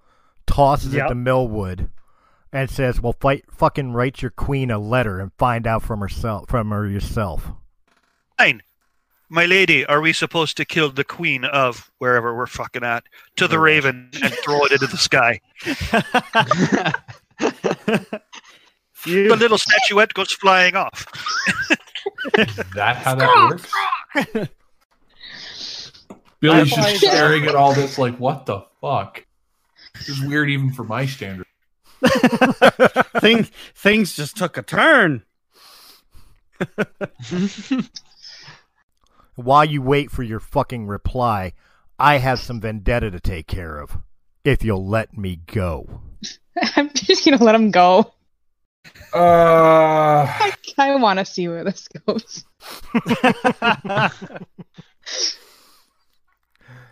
[0.46, 1.10] tosses it Yep.
[1.10, 1.90] to Melwood,
[2.52, 6.50] and says, "Well, fight, fucking write your queen a letter and find out from herself,
[6.50, 7.52] from her yourself."
[8.38, 8.64] Fine.
[9.30, 13.04] My lady, are we supposed to kill the queen of wherever we're fucking at
[13.36, 15.42] to the raven and throw it into the sky?
[19.06, 21.06] You- The little statuette goes flying off.
[22.38, 24.50] Is that how that works?
[26.40, 29.26] Billy's just staring at all this like, what the fuck?
[29.96, 31.47] This is weird even for my standard.
[33.22, 35.24] Thing, things just took a turn.
[39.36, 41.54] While you wait for your fucking reply,
[42.00, 43.98] I have some vendetta to take care of.
[44.44, 46.02] If you'll let me go.
[46.76, 48.14] I'm just gonna let him go.
[49.14, 52.46] Uh, I kind of want to see where this goes.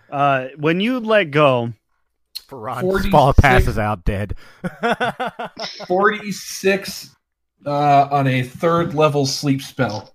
[0.10, 1.74] Uh, when you let go,
[2.48, 4.36] Ferran 46 fall passes out dead.
[5.88, 7.16] 46
[7.66, 10.14] uh, on a third level sleep spell.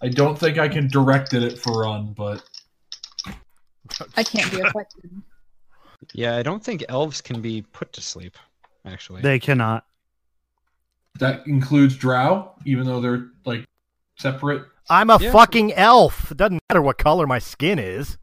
[0.00, 2.42] I don't think I can direct it at Ferran, but
[4.16, 5.10] I can't be affected.
[6.14, 8.36] Yeah, I don't think elves can be put to sleep.
[8.84, 9.86] Actually, they cannot.
[11.20, 13.64] that includes Drow, even though they're like
[14.18, 14.64] separate.
[14.90, 15.30] I'm a Yeah.
[15.30, 16.32] fucking elf.
[16.32, 18.18] It doesn't matter what color my skin is.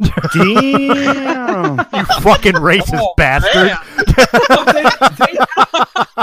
[0.00, 1.78] Damn.
[1.92, 3.72] You fucking racist Oh, bastard.
[3.96, 5.38] they, they,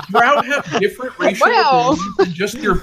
[0.10, 1.96] Drow have different racial Wow.
[2.18, 2.82] than just your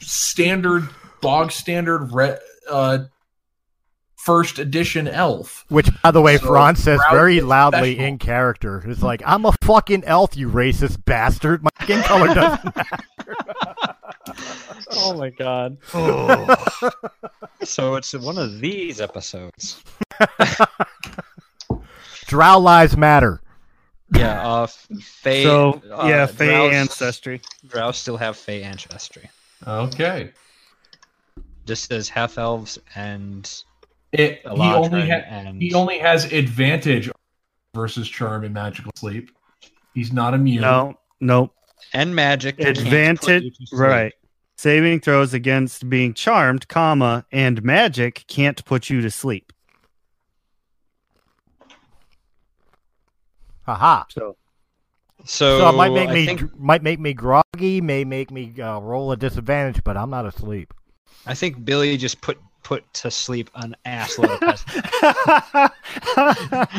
[0.00, 0.88] standard,
[1.20, 2.36] bog standard re,
[2.70, 2.98] uh,
[4.16, 5.64] first edition elf.
[5.68, 8.04] Which, by the way, So, Ferran says Drow very loudly special.
[8.08, 8.82] in character.
[8.86, 11.62] It's like, I'm a fucking elf, you racist bastard.
[11.62, 12.98] My skin color doesn't matter.
[14.92, 15.78] oh my god.
[15.94, 16.90] Oh,
[17.64, 19.82] so it's one of these episodes.
[22.26, 23.40] Drow lives matter.
[24.14, 25.42] Yeah, uh, Fey.
[25.42, 27.40] So uh, yeah, Fey Drows- ancestry.
[27.68, 29.28] Drow still have Fey ancestry,
[29.66, 30.30] Okay.
[31.66, 33.52] just as half elves and
[34.12, 37.10] It, he only ha- and he only has advantage
[37.74, 39.30] versus charm and magical sleep.
[39.94, 40.62] He's not immune.
[40.62, 41.52] No, nope.
[41.92, 44.12] and magic can't put you Advantage, right?
[44.58, 49.52] Saving throws against being charmed, comma, and magic can't put you to sleep.
[53.66, 54.04] Haha.
[54.08, 54.36] So
[55.24, 58.54] So, So it might make I me think, might make me groggy, may make me
[58.60, 60.72] uh, roll a disadvantage, but I'm not asleep.
[61.26, 64.40] I think Billy just put put to sleep an assload of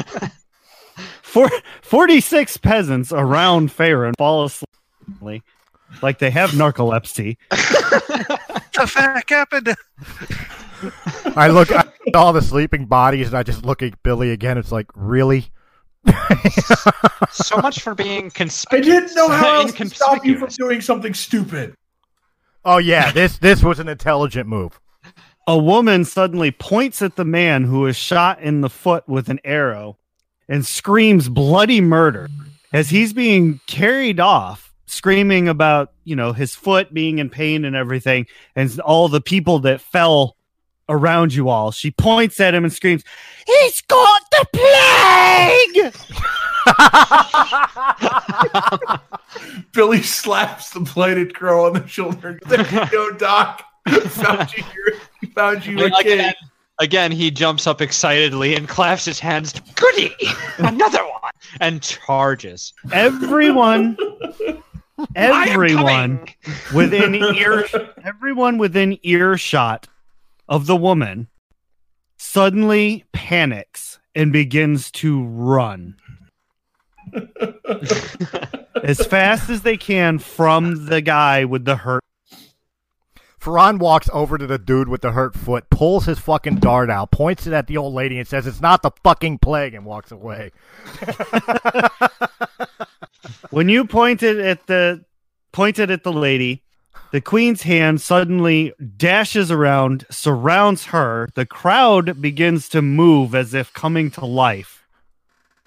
[0.01, 0.33] peasants.
[1.21, 1.49] Four,
[1.81, 5.43] 46 peasants around Ferran fall asleep
[6.01, 7.37] like they have narcolepsy.
[7.49, 9.75] What the fuck happened?
[11.35, 14.57] I look at all the sleeping bodies, and I just look at Billy again.
[14.57, 15.47] It's like, really?
[17.31, 18.31] So much for being
[18.71, 21.75] I didn't know how else to stop you from doing something stupid.
[22.65, 24.79] Oh yeah, this this was an intelligent move.
[25.47, 29.39] A woman suddenly points at the man who is shot in the foot with an
[29.45, 29.97] arrow
[30.49, 32.29] and screams bloody murder
[32.73, 37.75] as he's being carried off, screaming about, you know, his foot being in pain and
[37.75, 40.35] everything, and all the people that fell
[40.89, 41.71] around you all.
[41.71, 43.03] She points at him and screams,
[43.45, 45.26] He's got the plague!
[49.73, 52.39] Billy slaps the blighted crow on the shoulder.
[52.47, 53.63] There you go, Doc.
[53.87, 54.95] found you, your-
[55.33, 56.19] found you a kid.
[56.19, 56.33] Again,
[56.79, 59.53] again, he jumps up excitedly and claps his hands.
[59.75, 60.13] Goody!
[60.57, 61.31] Another one!
[61.61, 62.73] And charges.
[62.91, 63.97] Everyone,
[65.15, 66.27] everyone
[66.73, 67.65] within ear,
[68.03, 69.87] everyone within earshot
[70.49, 71.27] of the woman
[72.17, 75.95] suddenly panics and begins to run
[78.83, 82.03] as fast as they can from the guy with the hurt.
[83.39, 87.11] Ferran walks over to the dude with the hurt foot, pulls his fucking dart out,
[87.11, 90.11] points it at the old lady, and says, "It's not the fucking plague," and walks
[90.11, 90.51] away.
[93.49, 95.03] When you pointed at the
[95.51, 96.63] pointed at the lady,
[97.11, 101.29] the queen's hand suddenly dashes around, surrounds her.
[101.35, 104.85] The crowd begins to move as if coming to life.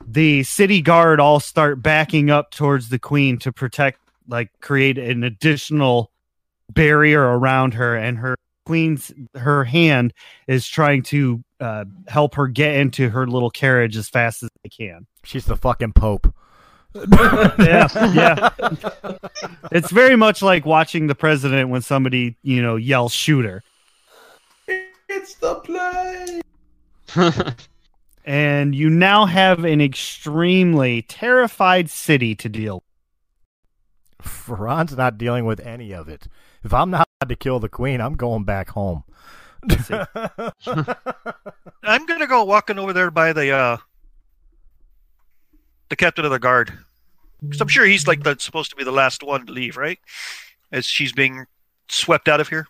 [0.07, 5.25] The city guard all start backing up towards the queen to protect, like, create an
[5.25, 6.11] additional
[6.71, 10.15] barrier around her, and her queen's her hand
[10.47, 14.69] is trying to uh, help her get into her little carriage as fast as they
[14.69, 15.07] can.
[15.25, 16.33] She's the fucking pope.
[17.59, 18.51] yeah, yeah.
[19.73, 23.63] It's very much like watching the president when somebody, you know, yells shooter.
[25.09, 26.41] It's the play.
[28.23, 32.83] And you now have an extremely terrified city to deal
[34.23, 36.27] Ferran's not dealing with any of it.
[36.63, 39.05] If I'm not allowed to kill the queen, I'm going back home.
[41.83, 43.77] I'm gonna go walking over there by the uh
[45.91, 46.73] the captain of the guard.
[47.43, 49.99] Because I'm sure he's like the supposed to be the last one to leave, right?
[50.73, 51.47] As she's being
[51.89, 52.67] swept out of here.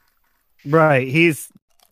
[0.67, 1.07] Right.
[1.07, 1.49] He's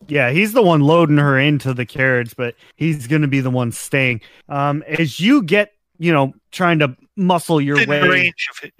[0.07, 3.49] yeah, he's the one loading her into the carriage, but he's going to be the
[3.49, 4.21] one staying.
[4.47, 8.73] Um as you get, you know, trying to muscle your Within way range of it,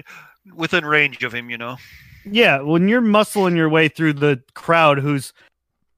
[0.55, 1.77] within range of him, you know.
[2.25, 5.33] Yeah, when you're muscling your way through the crowd who's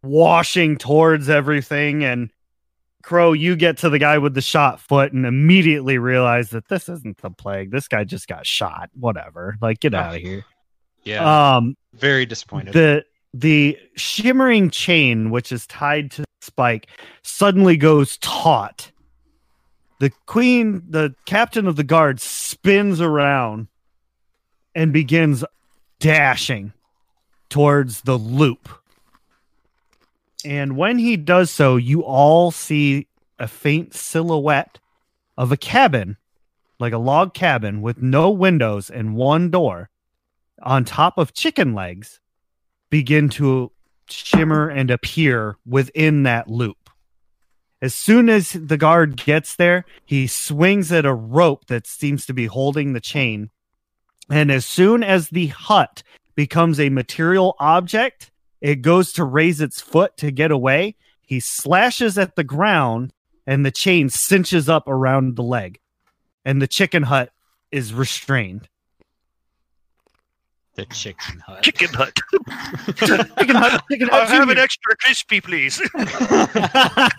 [0.03, 2.31] washing towards everything and
[3.01, 6.89] Crow, you get to the guy with the shot foot and immediately realize that this
[6.89, 7.71] isn't the plague.
[7.71, 8.89] This guy just got shot.
[8.93, 9.57] Whatever.
[9.61, 10.45] Like get out of here.
[11.03, 11.55] Yeah.
[11.55, 12.73] Um very disappointed.
[12.73, 16.87] the the shimmering chain which is tied to the spike
[17.23, 18.91] suddenly goes taut.
[19.99, 23.67] The queen, the captain of the guard spins around
[24.73, 25.43] and begins
[25.99, 26.73] dashing
[27.49, 28.67] towards the loop.
[30.45, 33.07] And when he does so, you all see
[33.39, 34.79] a faint silhouette
[35.37, 36.17] of a cabin,
[36.79, 39.89] like a log cabin with no windows and one door,
[40.61, 42.19] on top of chicken legs,
[42.89, 43.71] begin to
[44.07, 46.89] shimmer and appear within that loop.
[47.81, 52.33] As soon as the guard gets there, he swings at a rope that seems to
[52.33, 53.49] be holding the chain.
[54.29, 56.03] And as soon as the hut
[56.35, 58.30] becomes a material object,
[58.61, 60.95] it goes to raise its foot to get away.
[61.21, 63.13] He slashes at the ground,
[63.47, 65.79] and the chain cinches up around the leg.
[66.45, 67.31] And the chicken hut
[67.71, 68.67] is restrained.
[70.75, 71.63] the chicken hut.
[71.63, 72.15] Chicken hut.
[72.95, 75.81] Chicken hut, chicken I'll hut have an extra crispy, please.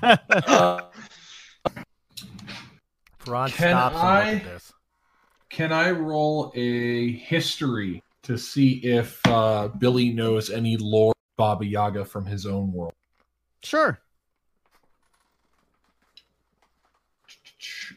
[0.05, 0.82] Uh,
[3.20, 4.72] Ferran Can stops I- this.
[5.49, 11.64] can I roll a history to see if uh, Billy knows any lore of Baba
[11.66, 12.93] Yaga from his own world?
[13.62, 13.99] Sure.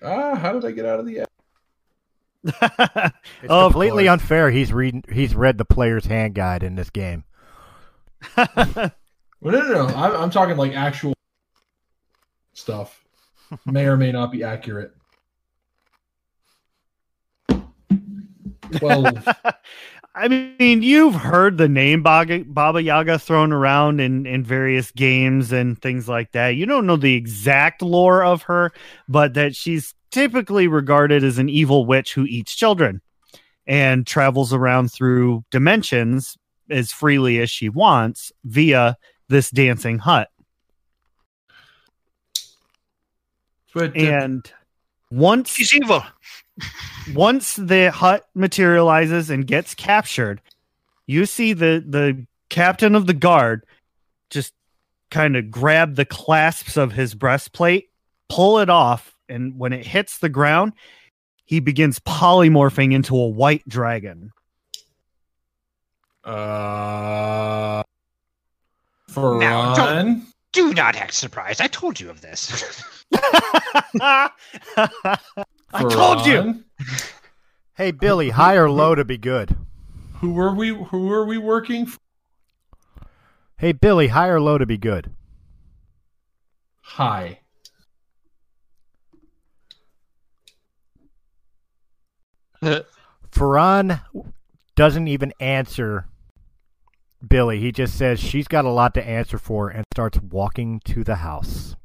[0.03, 1.25] Ah, how did I get out of the?
[3.41, 4.21] It's Of completely course.
[4.21, 4.51] unfair.
[4.51, 5.03] He's reading.
[5.11, 7.23] He's read the player's hand guide in this game.
[9.41, 9.95] Well, no, no, no.
[9.95, 11.13] I'm, I'm talking like actual
[12.53, 13.03] stuff.
[13.65, 14.91] May or may not be accurate.
[18.77, 19.27] Twelve.
[20.17, 25.79] I mean, you've heard the name Baba, Yaga thrown around in, in various games and
[25.81, 26.55] things like that.
[26.55, 28.71] You don't know the exact lore of her,
[29.09, 33.01] but that she's typically regarded as an evil witch who eats children
[33.67, 36.37] and travels around through dimensions
[36.69, 38.95] as freely as she wants via
[39.27, 40.29] this dancing hut.
[43.73, 44.51] But uh, And
[45.11, 46.03] once She's evil.
[47.13, 50.41] Once the hut materializes and gets captured,
[51.07, 53.65] you see the the captain of the guard
[54.29, 54.53] just
[55.11, 57.89] kind of grab the clasps of his breastplate,
[58.29, 60.73] pull it off, and when it hits the ground,
[61.45, 64.31] he begins polymorphing into a white dragon.
[66.23, 67.83] uh,
[69.07, 71.61] for Now, don't- Do not act surprised.
[71.61, 72.83] I told you of this.
[75.75, 76.63] I told you.
[77.77, 79.53] Hey, Billy, high or low to be good?
[80.21, 80.69] Who are we?
[80.69, 81.85] Who are we working?
[81.85, 81.99] For?
[83.57, 85.11] Hey, Billy, high or low to be good?
[86.79, 87.41] Hi.
[93.29, 94.01] Ferran
[94.75, 96.07] doesn't even answer
[97.27, 97.59] Billy.
[97.59, 101.15] He just says she's got a lot to answer for and starts walking to the
[101.15, 101.75] house.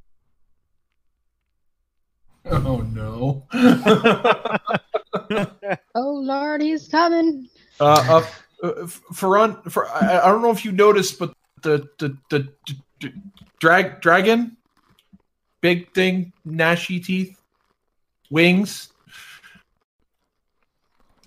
[2.50, 3.46] Oh no.
[5.94, 7.48] Oh Lord, he's coming.
[7.80, 8.22] uh,
[8.62, 11.32] uh, uh, for Ron, for I, I don't know if you noticed, but
[11.62, 13.12] the the the, the, the
[13.60, 14.56] drag dragon,
[15.60, 17.36] big thing, gnashy teeth,
[18.30, 18.92] wings.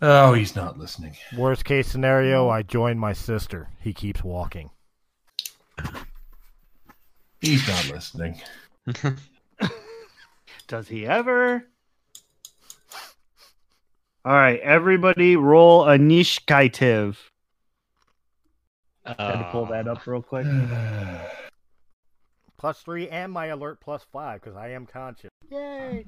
[0.01, 1.15] Oh, he's not listening.
[1.37, 3.69] Worst case scenario, I join my sister.
[3.79, 4.69] He keeps walking.
[7.39, 8.41] He's not listening.
[10.67, 11.65] Does he ever?
[14.25, 17.31] All right, everybody, roll a initiative.
[19.05, 20.47] Had to pull that up real quick.
[22.57, 25.29] Plus three and my alert plus five because I am conscious.
[25.51, 26.05] Yay!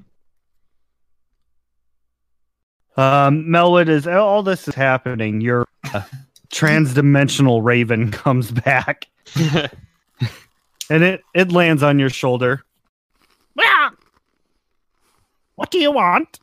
[2.96, 6.00] Um, Melwood, as all this is happening, your uh,
[6.48, 9.06] transdimensional raven comes back
[10.90, 12.64] and it it lands on your shoulder.
[15.56, 15.60] Yeah.
[15.60, 16.38] What do you want?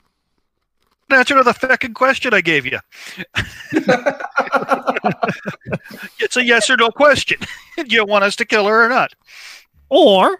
[1.12, 2.80] Answer to the fucking question I gave you.
[6.20, 7.38] it's a yes or no question.
[7.78, 9.14] Do you want us to kill her or not?
[9.90, 10.40] Or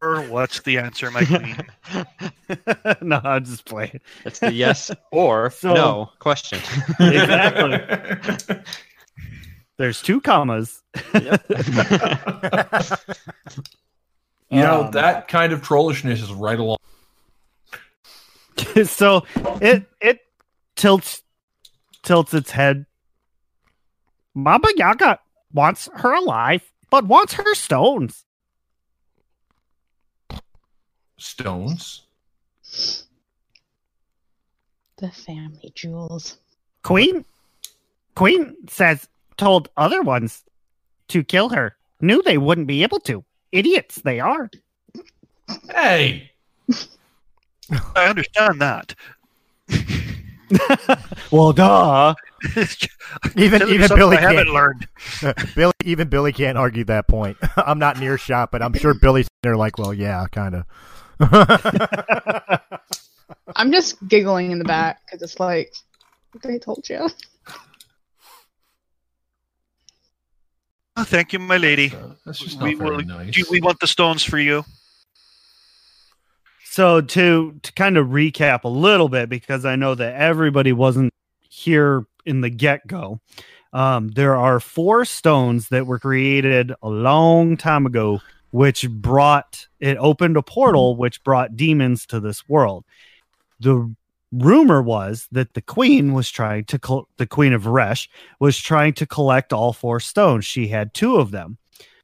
[0.00, 1.56] Or what's the answer, my queen?
[3.02, 4.00] no, I'm just playing.
[4.24, 6.60] It's the yes or So- no question.
[7.00, 8.56] Exactly.
[9.76, 10.82] There's two commas.
[14.50, 16.78] You know Um, that kind of trollishness is right along.
[18.84, 19.24] so
[19.60, 20.20] it it
[20.76, 21.22] tilts
[22.02, 22.86] tilts its head.
[24.36, 25.18] Baba Yaga
[25.52, 28.24] wants her alive, but wants her stones.
[31.16, 32.02] Stones.
[34.98, 36.38] The family jewels.
[36.82, 37.24] Queen
[38.14, 40.44] Queen says told other ones
[41.08, 41.76] to kill her.
[42.00, 43.24] Knew they wouldn't be able to.
[43.54, 44.50] Idiots they are.
[45.70, 46.30] Hey,
[47.96, 48.94] I understand that.
[51.32, 52.14] Well, duh.
[53.36, 54.50] Even even Billy I haven't can't.
[54.50, 54.88] learned.
[55.56, 57.36] Billy even Billy can't argue that point.
[57.56, 60.64] I'm not near shot, but I'm sure Billy's there like, well, yeah, kind of.
[63.56, 65.72] I'm just giggling in the back because it's like,
[66.42, 67.08] they told you.
[70.96, 71.92] Oh, thank you, my lady.
[71.94, 73.34] Uh, that's just not We very will, nice.
[73.34, 74.64] do we want the stones for you?
[76.64, 81.12] So to to kind of recap a little bit because I know that everybody wasn't
[81.48, 83.20] here in the get go.
[83.72, 88.20] Um, there are four stones that were created a long time ago,
[88.50, 92.84] which brought it opened a portal which brought demons to this world.
[93.60, 93.92] The
[94.34, 98.08] rumor was that the queen was trying to col- the queen of Resh
[98.40, 100.44] was trying to collect all four stones.
[100.44, 101.58] She had two of them.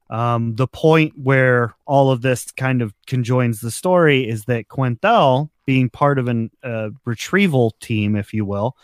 [0.08, 5.50] Um, the point where all of this kind of conjoins the story is that Quenthel,
[5.66, 8.76] being part of a uh, retrieval team, if you will,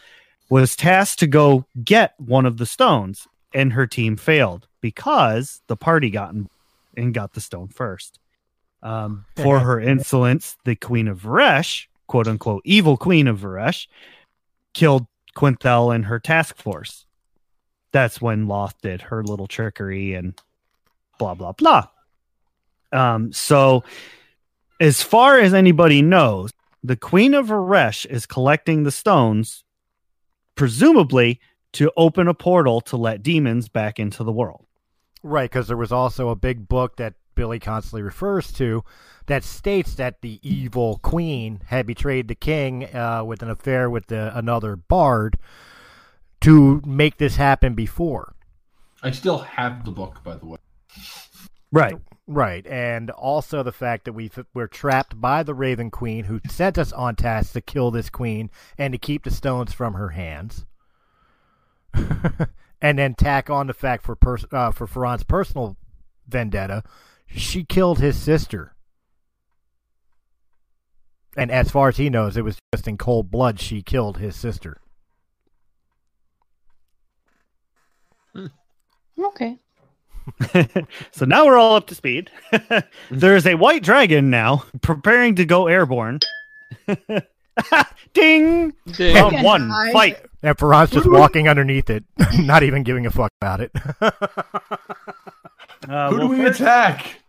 [0.49, 5.77] was tasked to go get one of the stones, and her team failed because the
[5.77, 6.49] party got in
[6.97, 8.21] and got the stone first.
[8.83, 13.87] Um, for her insolence, the Queen of Varesh, quote unquote, evil Queen of Varesh,
[14.75, 17.07] killed Quinthel and her task force.
[17.93, 20.39] That's when Loth did her little trickery and
[21.19, 21.89] blah blah blah.
[22.93, 23.85] Um, so
[24.81, 26.51] as far as anybody knows,
[26.83, 29.65] the Queen of Varesh is collecting the stones
[30.55, 31.41] presumably
[31.73, 34.67] to open a portal to let demons back into the world.
[35.23, 38.83] Right, because there was also a big book that Billy constantly refers to
[39.27, 44.09] that states that the evil queen had betrayed the king uh, with an affair with
[44.09, 45.39] the, another bard
[46.41, 48.35] to make this happen before.
[49.03, 50.59] I still have the book, by the way.
[51.71, 51.97] Right.
[52.29, 56.77] Right, and also the fact that we we're trapped by the Raven Queen, who sent
[56.77, 60.67] us on task to kill this queen and to keep the stones from her hands,
[62.83, 65.77] and then tack on the fact for pers- uh, for Ferran's personal
[66.27, 66.83] vendetta,
[67.29, 68.75] she killed his sister,
[71.37, 74.37] and as far as he knows, it was just in cold blood she killed his
[74.37, 74.81] sister.
[79.19, 79.59] Okay.
[81.11, 82.31] so now we're all up to speed.
[83.11, 86.21] There's a white dragon now preparing to go airborne.
[88.13, 88.75] Ding!
[88.93, 89.15] Ding.
[89.15, 89.93] Round one, Hi.
[89.93, 90.27] fight.
[90.43, 92.05] And Ferran's just walking underneath it,
[92.39, 93.73] not even giving a fuck about it.
[95.89, 97.21] Uh, Who well, do we first, attack?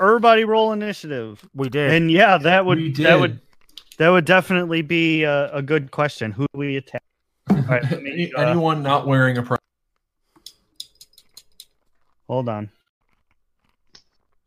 [0.00, 1.44] everybody roll initiative.
[1.54, 1.92] we did.
[1.92, 3.40] And yeah, that would that would
[3.98, 6.32] that would definitely be a, a good question.
[6.32, 7.02] Who do we attack?
[7.48, 9.58] right, me, Any- uh, Anyone not wearing a prize?
[12.28, 12.70] Hold on.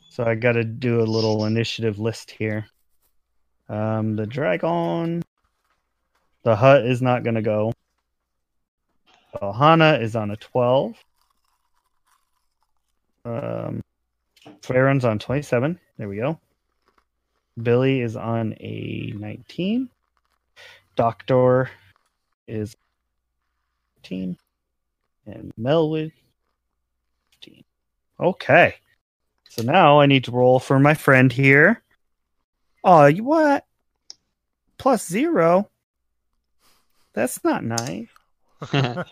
[0.10, 2.68] So I got to do a little initiative list here.
[3.68, 5.22] Um, the dragon,
[6.44, 7.74] the hut is not going to go.
[9.42, 10.96] Ohana is on a twelve.
[13.26, 13.84] Um,
[14.62, 15.80] Ferran's on twenty-seven.
[15.98, 16.40] There we go.
[17.62, 19.90] Billy is on a nineteen.
[20.96, 21.70] Doctor
[22.48, 22.76] is
[23.96, 24.38] fifteen,
[25.26, 26.12] and Melwood
[27.32, 27.64] fifteen.
[28.20, 28.76] Okay.
[29.50, 31.82] So now I need to roll for my friend here.
[32.84, 33.66] Oh, you what?
[34.78, 35.70] Plus zero.
[37.14, 38.08] That's not nice.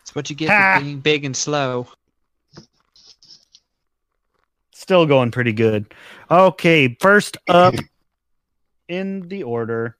[0.00, 0.78] It's what you get Ha.
[0.78, 1.86] for being big and slow.
[4.82, 5.94] Still going pretty good.
[6.28, 7.74] Okay, first up
[8.88, 9.96] in the order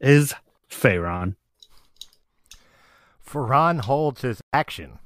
[0.00, 0.32] is
[0.68, 1.34] Pharaon.
[3.28, 5.00] Ferran holds his action.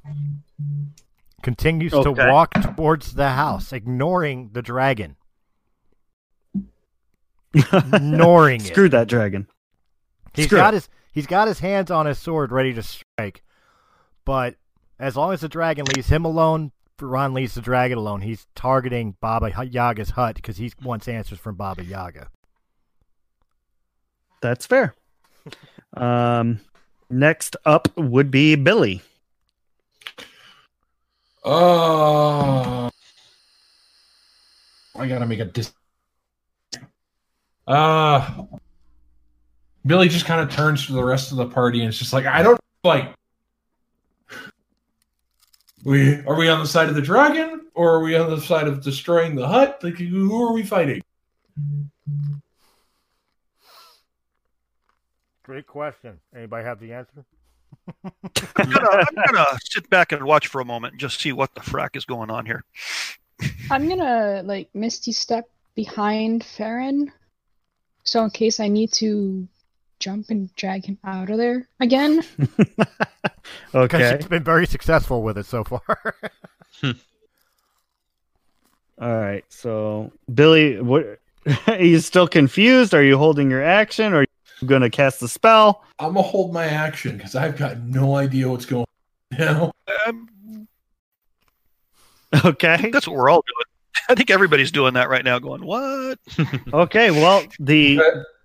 [1.43, 2.13] Continues Okay.
[2.23, 5.17] to walk towards the house, ignoring the dragon.
[7.55, 8.67] Ignoring it.
[8.67, 9.47] Screw that dragon.
[10.35, 10.77] He's Screw got it.
[10.77, 13.43] his he's got his hands on his sword ready to strike.
[14.27, 14.57] But
[14.99, 18.21] as long as the dragon leaves him alone, Ferran leaves the dragon alone.
[18.21, 22.29] He's targeting Baba Yaga's hut because he wants answers from Baba Yaga.
[24.41, 24.95] That's fair.
[25.97, 26.59] Um,
[27.09, 29.01] next up would be Billy.
[31.45, 32.91] Oh,
[34.97, 35.73] I gotta make a dis.
[37.69, 38.45] Uh
[39.87, 42.27] Billy just kind of turns to the rest of the party and it's just like,
[42.27, 43.15] I don't like.
[45.85, 48.67] We are we on the side of the dragon or are we on the side
[48.67, 49.81] of destroying the hut?
[49.83, 51.03] Like, who are we fighting?
[55.43, 56.19] Great question.
[56.35, 57.27] Anybody have the answer?
[58.05, 61.55] I'm gonna, I'm gonna sit back and watch for a moment and just see what
[61.55, 62.65] the frack is going on here.
[63.71, 67.11] I'm gonna like Misty step behind Ferran,
[68.05, 69.47] so in case I need to
[69.99, 72.23] jump and drag him out of there again.
[73.75, 74.17] Because Okay.
[74.21, 75.83] she's been very successful with it so far.
[79.01, 79.45] All right.
[79.49, 81.19] So Billy, what?
[81.67, 82.95] Are you still confused?
[82.95, 84.13] Are you holding your action?
[84.13, 84.27] Or are
[84.61, 85.85] you going to cast the spell?
[85.99, 88.87] I'm gonna hold my action because I've got no idea what's going
[89.33, 89.73] on now.
[90.07, 90.69] Um,
[92.33, 92.77] I Okay.
[92.79, 93.65] think that's what we're all doing.
[94.09, 95.39] I think everybody's doing that right now.
[95.39, 96.19] Going, what?
[96.73, 97.11] Okay.
[97.11, 98.01] Well, the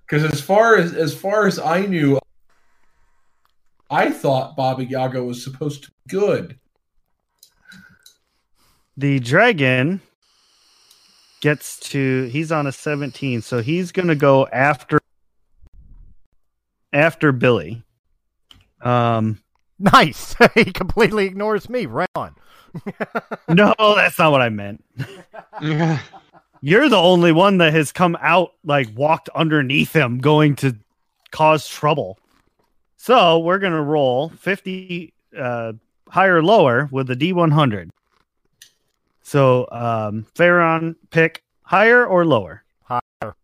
[0.07, 2.18] Because as far as as far as I knew,
[3.89, 6.59] I thought Baba Yaga was supposed to be good.
[8.97, 10.01] the dragon
[11.41, 12.25] gets to.
[12.25, 14.99] He's on a seventeen, so he's going to go after
[16.93, 17.83] after Billy.
[18.81, 19.39] Um.
[19.79, 20.35] nice.
[20.53, 21.85] he completely ignores me.
[21.85, 22.35] Right on.
[23.47, 24.83] No, that's not what I meant.
[26.61, 30.75] You're the only one that has come out, like walked underneath him, going to
[31.31, 32.19] cause trouble.
[33.01, 35.71] So we're gonna roll fifty uh,
[36.09, 37.91] higher or lower with the D100.
[39.21, 42.61] So um, Ferran, pick higher or lower.
[42.83, 43.35] Higher.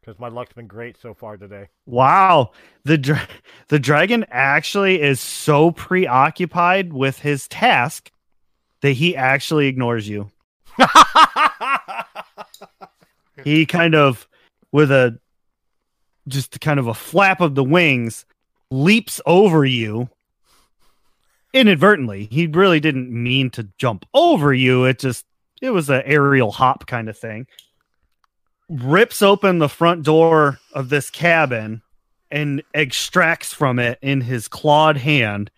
[0.00, 1.68] Because my luck's been great so far today.
[1.86, 2.50] Wow,
[2.82, 3.28] the dra-
[3.68, 8.10] the dragon actually is so preoccupied with his task
[8.80, 10.32] that he actually ignores you.
[13.44, 14.26] He kind of,
[14.72, 15.20] with a
[16.28, 18.24] just kind of a flap of the wings,
[18.70, 20.08] leaps over you
[21.52, 22.28] inadvertently.
[22.30, 24.84] He really didn't mean to jump over you.
[24.84, 25.24] It just
[25.62, 27.46] it was an aerial hop kind of thing.
[28.68, 31.82] Rips open the front door of this cabin
[32.30, 35.50] and extracts from it in his clawed hand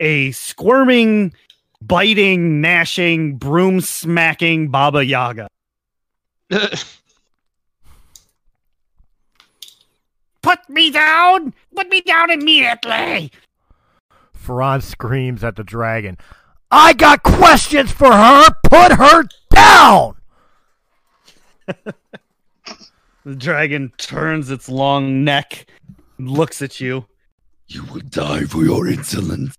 [0.00, 1.34] a squirming,
[1.82, 5.48] biting, gnashing, broom smacking Baba Yaga.
[10.42, 11.54] Put me down!
[11.74, 13.32] Put me down immediately!
[14.36, 16.16] Ferran screams at the dragon.
[16.70, 18.48] I got questions for her!
[18.64, 20.16] Put her down!
[23.22, 25.66] The dragon turns its long neck,
[26.16, 27.06] and looks at you.
[27.68, 29.54] You will die for your insolence.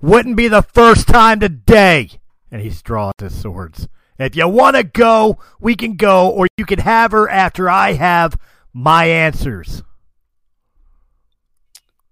[0.00, 2.10] Wouldn't be the first time today.
[2.50, 3.88] And he draws his swords.
[4.18, 7.94] If you want to go, we can go, or you can have her after I
[7.94, 8.38] have
[8.72, 9.82] my answers.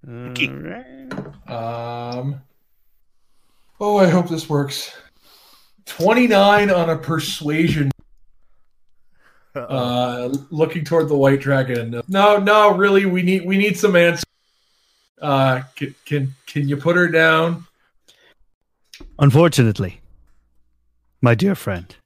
[0.08, 1.12] Alright.
[1.48, 2.42] Um.
[3.78, 4.94] Oh, I hope this works.
[5.86, 7.90] Twenty-nine on a persuasion.
[9.54, 12.00] Uh, looking toward the white dragon.
[12.06, 14.24] No, no, really, we need we need some answers.
[15.20, 17.66] Uh, can can, can you put her down?
[19.18, 20.00] Unfortunately,
[21.20, 21.96] my dear friend,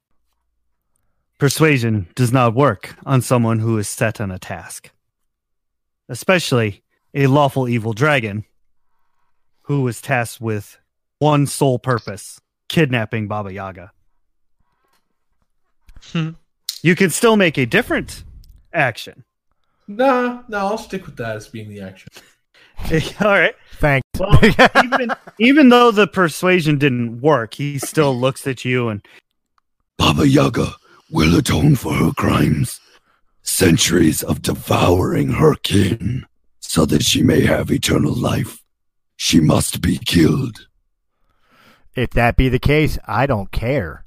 [1.37, 4.91] persuasion does not work on someone who is set on a task,
[6.09, 6.83] especially
[7.13, 8.45] a lawful evil dragon
[9.63, 10.77] who was tasked with
[11.19, 13.91] one sole purpose kidnapping Baba Yaga.
[16.11, 16.31] Hmm.
[16.83, 18.23] you can still make a different
[18.73, 19.23] action.
[19.87, 22.09] Nah, no, I'll stick with that as being the action.
[23.21, 23.55] All right.
[23.73, 24.07] Thanks.
[24.19, 24.39] Well,
[24.83, 29.05] even, even though the persuasion didn't work, he still looks at you and
[29.97, 30.75] Baba Yaga
[31.09, 32.79] will atone for her crimes.
[33.41, 36.25] Centuries of devouring her kin
[36.59, 38.63] so that she may have eternal life.
[39.17, 40.67] She must be killed.
[41.95, 44.03] if that be the case, I don't care.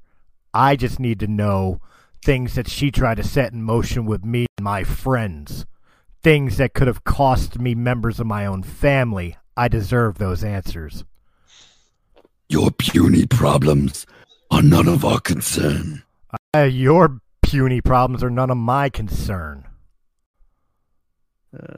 [0.52, 1.80] I just need to know
[2.22, 5.64] things that she tried to set in motion with me and my friends.
[6.22, 9.36] Things that could have cost me members of my own family.
[9.56, 11.04] I deserve those answers.
[12.48, 14.04] Your puny problems
[14.50, 16.02] are none of our concern.
[16.54, 19.64] Uh, your puny problems are none of my concern.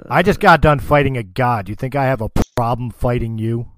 [0.08, 1.68] I just got done fighting a god.
[1.68, 3.68] You think I have a problem fighting you?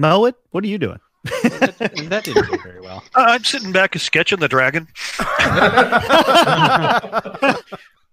[0.00, 0.98] Melwood, what are you doing?
[1.24, 1.76] that,
[2.08, 3.04] that didn't go very well.
[3.14, 4.88] Uh, I'm sitting back sketching the dragon.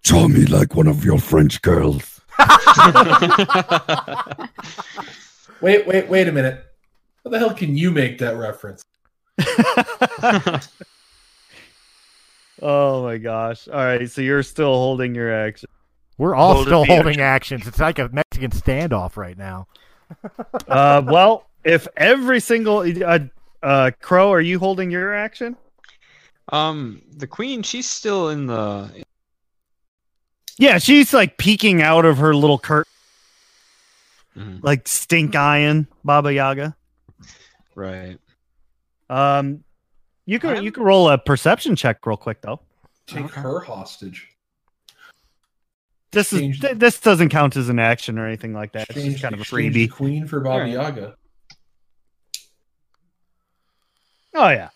[0.03, 2.19] Draw me like one of your French girls.
[5.61, 6.65] Wait, wait, wait a minute.
[7.23, 8.83] How the hell can you make that reference?
[12.61, 13.67] Oh my gosh.
[13.67, 15.69] All right, so you're still holding your action.
[16.17, 17.65] We're all Holding still the holding actions.
[17.67, 19.67] It's like a Mexican standoff right now.
[20.67, 23.19] Uh, well, if every single uh,
[23.63, 25.55] uh, Crow, are you holding your action?
[26.51, 29.03] Um, the queen, she's still in the.
[30.57, 32.87] Yeah, she's like peeking out of her little curt,
[34.37, 36.75] Mhm, like stink eyeing Baba Yaga.
[37.73, 38.17] Right.
[39.11, 39.63] Um,
[40.25, 42.61] you can I'm- you can roll a perception check real quick though.
[43.07, 43.41] Take Okay.
[43.41, 44.27] her hostage.
[46.11, 48.89] This is th- this doesn't count as an action or anything like that.
[48.89, 49.89] It's just kind of a freebie.
[49.89, 50.71] queen for Baba Alright.
[50.73, 51.15] Yaga.
[54.33, 54.69] Oh yeah.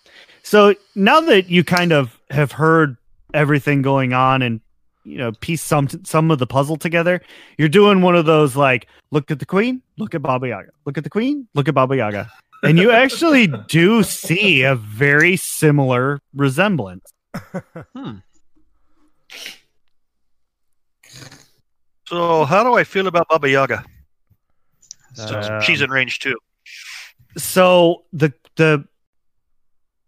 [0.44, 2.98] So now that you kind of have heard
[3.34, 4.62] everything going on and
[5.04, 7.22] you know piece some some of the puzzle together,
[7.58, 10.98] you're doing one of those like look at the queen, look at Baba Yaga, look
[10.98, 12.30] at the queen, look at Baba Yaga,
[12.66, 17.06] and you actually do see a very similar resemblance.
[17.96, 18.18] Hmm.
[22.08, 23.84] So, how do I feel about Baba Yaga?
[25.14, 26.38] So Um, she's in range too.
[27.38, 28.86] so the the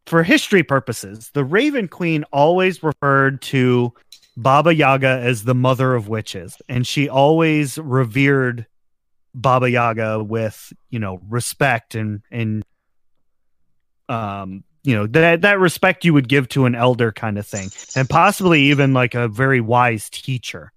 [0.05, 3.93] for history purposes, the Raven Queen always referred to
[4.37, 8.67] Baba Yaga as the mother of witches, and she always revered
[9.33, 12.63] Baba Yaga with you know respect and and
[14.09, 17.69] um you know that that respect you would give to an elder kind of thing,
[17.95, 20.71] and possibly even like a very wise teacher.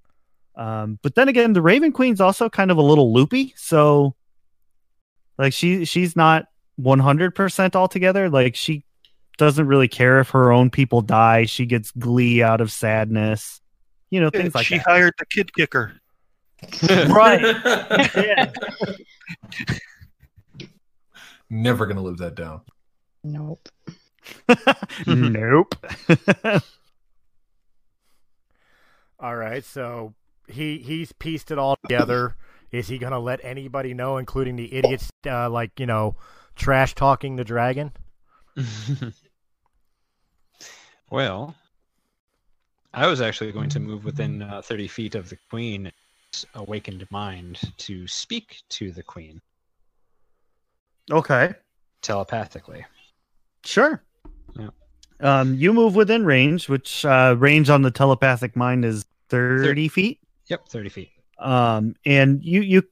[0.57, 4.15] Um, but then again, the Raven Queen's also kind of a little loopy, so
[5.39, 6.47] like she she's not
[6.81, 8.85] 100% altogether like she
[9.39, 13.61] doesn't really care if her own people die she gets glee out of sadness
[14.11, 14.75] you know things like that.
[14.75, 16.00] she that hired the kid kicker.
[17.09, 17.43] Right
[18.17, 18.53] yeah.
[21.49, 22.61] Never gonna live that down.
[23.25, 23.69] Nope.
[25.07, 25.75] nope
[29.19, 30.15] All right, so
[30.49, 32.37] he he's pieced it all together.
[32.71, 36.17] Is he gonna let anybody know, including the idiots, uh, like you know,
[36.57, 37.93] trash talking the dragon?
[41.11, 41.55] well,
[42.95, 45.93] I was actually going to move within uh, 30 feet of the queen's
[46.55, 49.41] awakened mind to speak to the queen
[51.11, 51.53] Okay.
[52.03, 52.85] telepathically.
[53.65, 54.03] Sure.
[54.59, 54.69] Yeah.
[55.21, 60.19] Um, you move within range, which uh, range on the telepathic mind is thirty feet.
[60.47, 61.11] Yep, 30 feet.
[61.39, 62.83] Um, and you you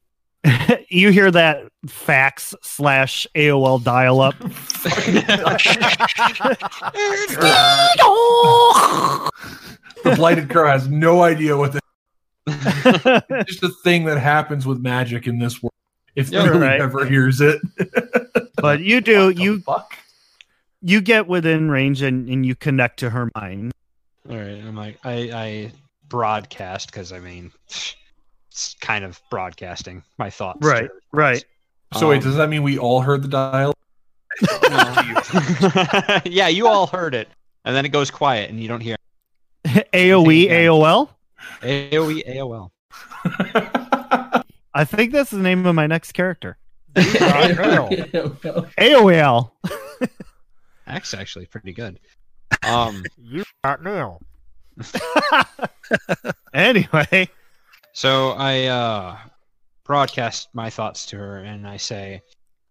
[0.88, 4.34] you hear that fax slash AOL dial up.
[10.04, 11.87] The blighted crow has no idea what the it's
[13.46, 15.72] just a thing that happens with magic in this world.
[16.14, 16.80] If Yeah, anyone right.
[16.80, 17.60] ever hears it,
[18.56, 19.96] but you do you fuck?
[20.82, 23.72] you get within range and, and you connect to her mind.
[24.28, 25.72] All right, I'm like, I, I
[26.08, 30.66] broadcast because I mean, it's kind of broadcasting my thoughts.
[30.66, 31.44] Right, right.
[31.94, 33.74] So wait, Um, does that mean we all heard the dial?
[36.24, 37.28] yeah, you all heard it,
[37.64, 38.96] and then it goes quiet, and you don't hear
[39.64, 41.08] AOE AOL.
[41.62, 42.70] AOE AOL.
[44.74, 46.56] I think that's the name of my next character.
[46.94, 48.70] AOL.
[48.78, 49.50] AOL.
[50.86, 52.00] That's actually pretty good.
[52.66, 54.20] Um, You not now.
[56.54, 57.28] Anyway,
[57.92, 59.18] so I uh,
[59.84, 62.22] broadcast my thoughts to her, and I say,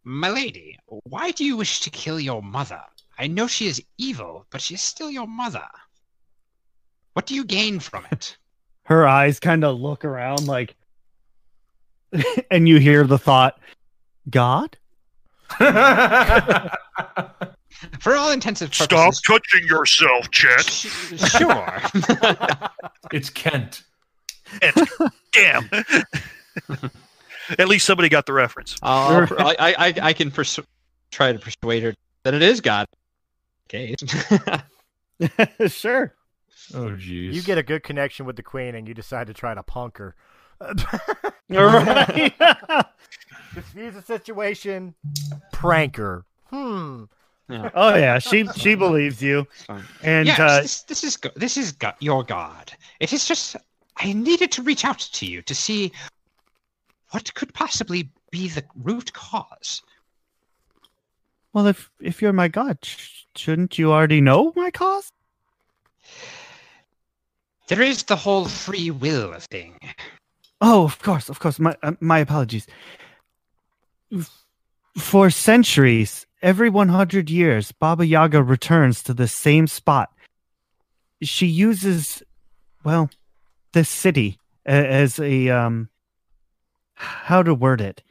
[0.03, 2.81] "My lady, why do you wish to kill your mother?
[3.19, 5.67] I know she is evil, but she is still your mother.
[7.13, 8.37] What do you gain from it?"
[8.87, 10.75] Her eyes kind of look around like,
[12.51, 13.59] and you hear the thought,
[14.29, 14.77] God?
[17.99, 20.61] For all intents and Stop touching yourself, Chet.
[20.61, 20.87] Sh-
[21.37, 21.81] sure.
[23.11, 23.83] it's Kent.
[25.33, 25.69] Damn.
[27.59, 28.77] At least somebody got the reference.
[28.81, 30.65] I'll, I, I, I can persu-
[31.11, 32.87] try to persuade her that it is God.
[33.69, 33.95] Okay.
[35.67, 36.13] sure.
[36.73, 37.33] Oh jeez.
[37.33, 39.97] You get a good connection with the queen, and you decide to try to punk
[39.97, 40.15] her.
[41.49, 42.33] Right.
[43.55, 44.93] Diffuse the situation.
[45.53, 46.25] Prank her.
[46.49, 47.05] Hmm.
[47.49, 49.47] oh yeah, she she believes you,
[50.03, 52.73] and yes, uh, this, this is go- this is go- your God.
[52.99, 53.55] It is just
[53.95, 55.93] I needed to reach out to you to see
[57.11, 59.81] what could possibly be the root cause.
[61.53, 65.13] well, if if you're my god, sh- shouldn't you already know my cause?
[67.67, 69.77] There is the whole free will thing.
[70.61, 71.59] Oh, of course, of course.
[71.59, 72.65] My uh, my apologies.
[74.97, 80.11] For centuries, every 100 years, Baba Yaga returns to the same spot.
[81.21, 82.23] She uses,
[82.83, 83.09] well,
[83.73, 85.89] this city a- as a um
[86.95, 88.01] how to word it.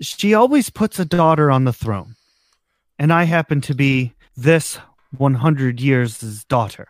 [0.00, 2.16] She always puts a daughter on the throne.
[2.98, 4.78] And I happen to be this
[5.16, 6.88] 100 years' daughter.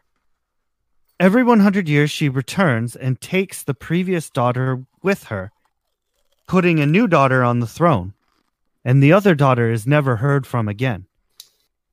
[1.18, 5.50] Every 100 years, she returns and takes the previous daughter with her,
[6.46, 8.12] putting a new daughter on the throne,
[8.84, 11.06] and the other daughter is never heard from again.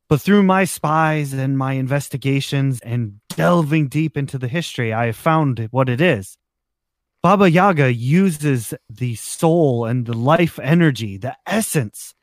[0.10, 5.16] But through my spies and my investigations and delving deep into the history, I have
[5.16, 6.38] found what it is.
[7.22, 12.14] Baba Yaga uses the soul and the life energy, the essence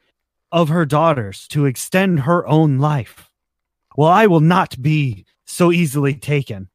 [0.53, 3.31] of her daughters to extend her own life.
[3.97, 6.69] Well, I will not be so easily taken.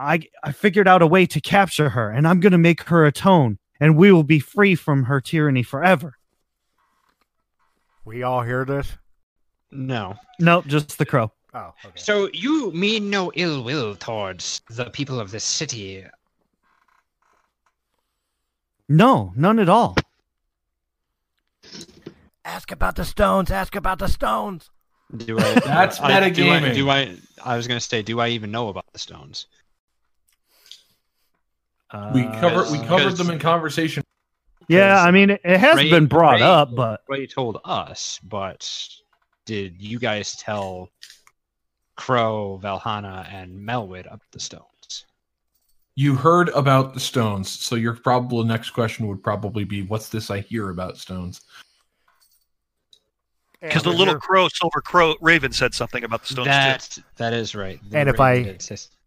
[0.00, 3.04] I I figured out a way to capture her, and I'm going to make her
[3.04, 6.14] atone, and we will be free from her tyranny forever.
[8.06, 8.90] We all hear this.
[9.70, 10.16] No.
[10.38, 11.30] Nope, just the crow.
[11.52, 11.92] Oh, okay.
[11.96, 16.04] So you mean no ill will towards the people of this city?
[18.88, 19.96] No, none at all.
[22.44, 23.50] Ask about the stones.
[23.50, 24.70] Ask about the stones.
[25.16, 25.54] Do I?
[25.64, 27.16] That's I- do I- Do I?
[27.44, 29.46] I was gonna say, do I even know about the stones?
[32.12, 34.02] We Uh, cover we covered them in conversation.
[34.68, 38.20] Yeah, I mean, it, it has Ray- been brought Ray- up, but Ray told us,
[38.22, 38.68] but
[39.44, 40.90] did you guys tell
[41.96, 45.04] Crow, Valhalla, and Melwood up the stones?
[45.96, 50.30] You heard about the stones, so your probable next question would probably be, "What's this
[50.30, 51.40] I hear about stones?"
[53.60, 56.50] Because the little we're- crow, silver crow, raven said something about the stones too.
[56.52, 57.78] That that is right.
[57.90, 58.56] The And if I-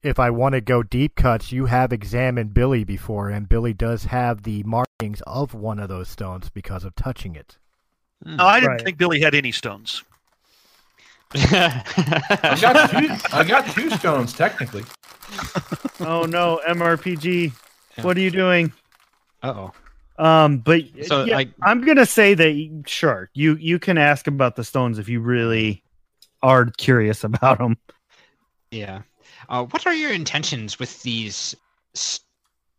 [0.04, 4.04] if I want to go deep cuts, you have examined Billy before, and Billy does
[4.06, 7.58] have the markings of one of those stones because of touching it.
[8.24, 8.36] Hmm.
[8.36, 8.82] No, I didn't Right.
[8.84, 10.04] think Billy had any stones.
[11.36, 13.10] I got two.
[13.36, 14.84] I got two stones technically.
[16.01, 17.54] oh no, MRPG.
[18.01, 18.72] What are you doing?
[19.41, 19.72] Uh oh.
[20.20, 24.55] Um, but So, yeah, like- I'm gonna say that sure, you you can ask about
[24.55, 25.84] the stones if you really
[26.41, 27.78] are curious about them.
[28.72, 29.01] Yeah.
[29.49, 31.55] Uh, what are your intentions with these
[31.95, 32.20] s-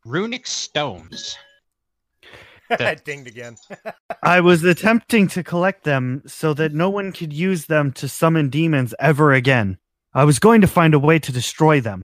[0.05, 1.37] runic stones?
[2.71, 3.57] That- Dinged again.
[4.23, 8.49] I was attempting to collect them so that no one could use them to summon
[8.49, 9.77] demons ever again.
[10.15, 12.03] I was going to find a way to destroy them.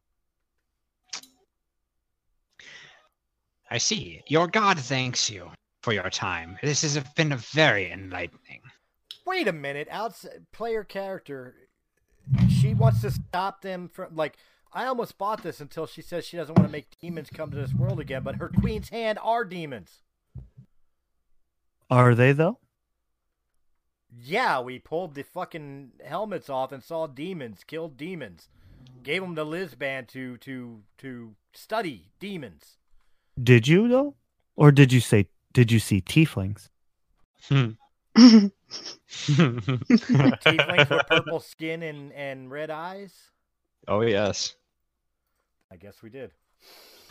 [3.71, 4.23] I see.
[4.27, 5.51] Your god thanks you
[5.83, 6.59] for your time.
[6.62, 8.62] This has been very enlightening.
[9.25, 9.89] Wait a minute.
[9.91, 11.55] Outside player character,
[12.49, 14.37] she wants to stop them from like.
[14.73, 17.57] I almost bought this until she says she doesn't want to make demons come to
[17.57, 20.03] this world again, but her queen's hand are demons.
[21.91, 22.59] Are they though?
[24.16, 28.49] Yeah, we pulled the fucking helmets off and saw demons, killed demons,
[29.03, 32.77] gave them the Liz band to to to study demons.
[33.43, 34.14] Did you though?
[34.57, 36.68] Or did you say did you see tieflings?
[37.49, 37.70] Hmm.
[40.41, 43.14] Tieflings with purple skin and and red eyes.
[43.89, 44.55] oh yes.
[45.72, 46.33] I guess we did.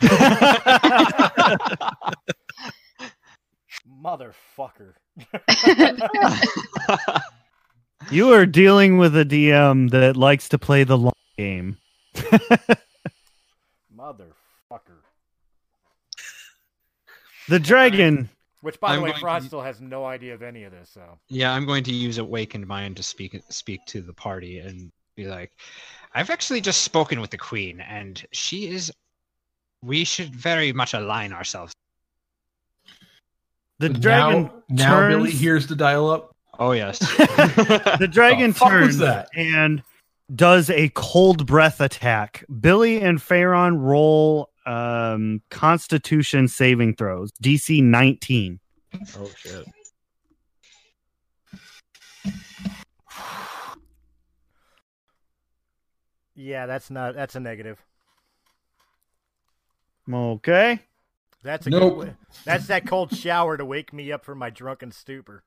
[4.02, 4.94] Motherfucker.
[8.10, 11.78] You are dealing with a DM that likes to play the long game.
[13.94, 15.00] Motherfucker.
[17.50, 18.28] The dragon.
[18.62, 20.90] Which, by the I'm way, Frost to- still has no idea of any of this.
[20.90, 24.92] So Yeah, I'm going to use awakened mind to speak speak to the party and
[25.16, 25.50] be like,
[26.14, 28.92] I've actually just spoken with the queen, and she is.
[29.82, 31.72] We should very much align ourselves.
[33.78, 35.14] The dragon now, now turns.
[35.16, 36.36] Billy hears the dial up.
[36.58, 36.98] Oh yes.
[37.98, 39.28] the dragon The turns that?
[39.34, 39.82] and
[40.34, 42.44] does a cold breath attack.
[42.60, 47.30] Billy and Ferran roll um, Constitution saving throws.
[47.42, 48.60] DC 19.
[49.18, 49.64] oh shit.
[56.34, 57.82] yeah, that's not that's a negative.
[60.12, 60.80] Okay.
[61.42, 61.98] That's a Nope.
[62.00, 65.42] good, that's that cold shower to wake me up from my drunken stupor.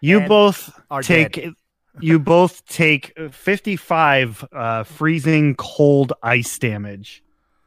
[0.00, 1.48] You And both are take
[2.00, 7.22] you both take 55 uh, freezing cold ice damage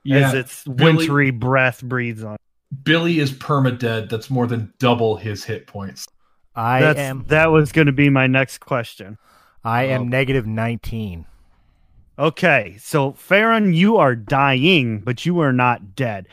[0.06, 2.38] as Yeah, its Billy- wintry breath breathes on.
[2.84, 4.10] Billy is perma dead.
[4.10, 6.08] That's more than double his hit points.
[6.56, 9.18] I That's, am that was going to be my next question.
[9.64, 10.06] I am Oh.
[10.06, 11.26] negative nineteen.
[12.20, 16.28] Okay, so Ferran, you are dying, but you are not dead.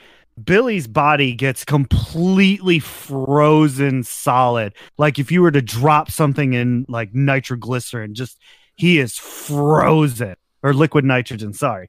[0.45, 4.75] Billy's body gets completely frozen solid.
[4.97, 8.39] Like if you were to drop something in like nitroglycerin, just
[8.75, 11.89] he is frozen or liquid nitrogen, sorry.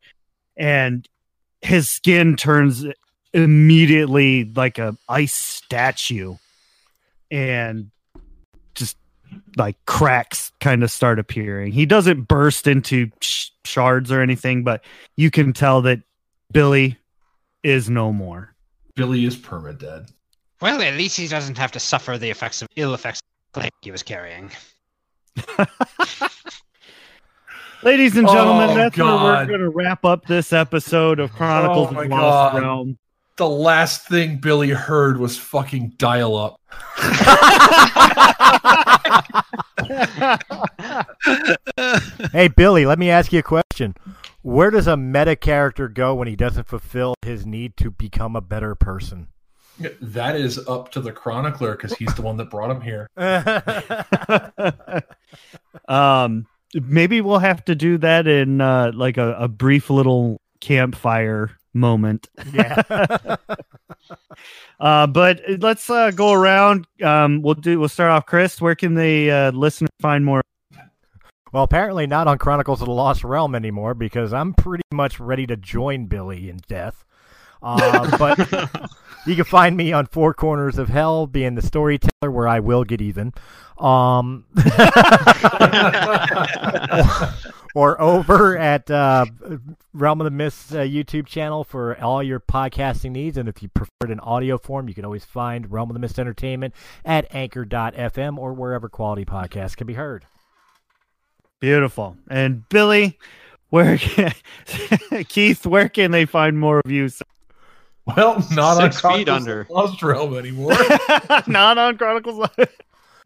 [0.58, 1.08] And
[1.62, 2.86] his skin turns
[3.34, 6.36] immediately like a ice statue
[7.32, 7.92] and
[8.76, 8.98] just
[9.58, 11.72] like cracks kind of start appearing.
[11.72, 14.84] He doesn't burst into sh- shards or anything, but
[15.16, 16.02] you can tell that
[16.52, 16.98] Billy
[17.64, 18.56] is no more.
[18.96, 20.10] Billy is perma dead.
[20.62, 23.22] Well, at least he doesn't have to suffer the effects of ill effects
[23.56, 24.52] of the he was carrying.
[27.82, 31.88] Ladies and gentlemen, Oh, that's where we're going to wrap up this episode of Chronicles
[31.94, 32.62] Oh, of the Lost God.
[32.62, 32.98] Realm.
[33.38, 36.60] The last thing Billy heard was fucking dial up.
[42.32, 43.96] Hey Billy, let me ask you a question.
[44.42, 48.42] Where does a meta character go when he doesn't fulfill his need to become a
[48.42, 49.28] better person?
[50.02, 53.10] That is up to the chronicler because he's the one that brought him here.
[55.88, 61.52] um, maybe we'll have to do that in uh, like a, a brief little campfire
[61.74, 62.30] moment.
[62.54, 63.36] yeah.
[64.80, 66.88] Uh, but let's uh, go around.
[67.04, 67.78] Um, we'll do.
[67.78, 68.26] We'll start off.
[68.26, 70.42] Chris, where can the uh, listener find more?
[71.52, 75.48] Well, apparently not on Chronicles of the Lost Realm anymore because I'm pretty much ready
[75.48, 77.04] to join Billy in death.
[77.62, 78.38] Uh, but
[79.26, 82.84] you can find me on Four Corners of Hell, being the storyteller where I will
[82.84, 83.34] get even.
[83.78, 84.46] Um,
[87.76, 89.26] or over at uh,
[89.94, 93.38] Realm of the Mists uh, YouTube channel for all your podcasting needs.
[93.38, 96.00] And if you prefer it in audio form, you can always find Realm of the
[96.00, 96.74] Mist Entertainment
[97.06, 100.26] at anchor.fm or wherever quality podcasts can be heard.
[101.60, 102.18] Beautiful.
[102.30, 103.18] And Billy,
[103.70, 104.34] where can,
[105.28, 107.10] Keith, where can they find more of you?
[108.18, 109.62] Well, not Six on feet under.
[109.62, 110.74] of Lost Realm anymore.
[111.48, 112.50] Not on Chronicles.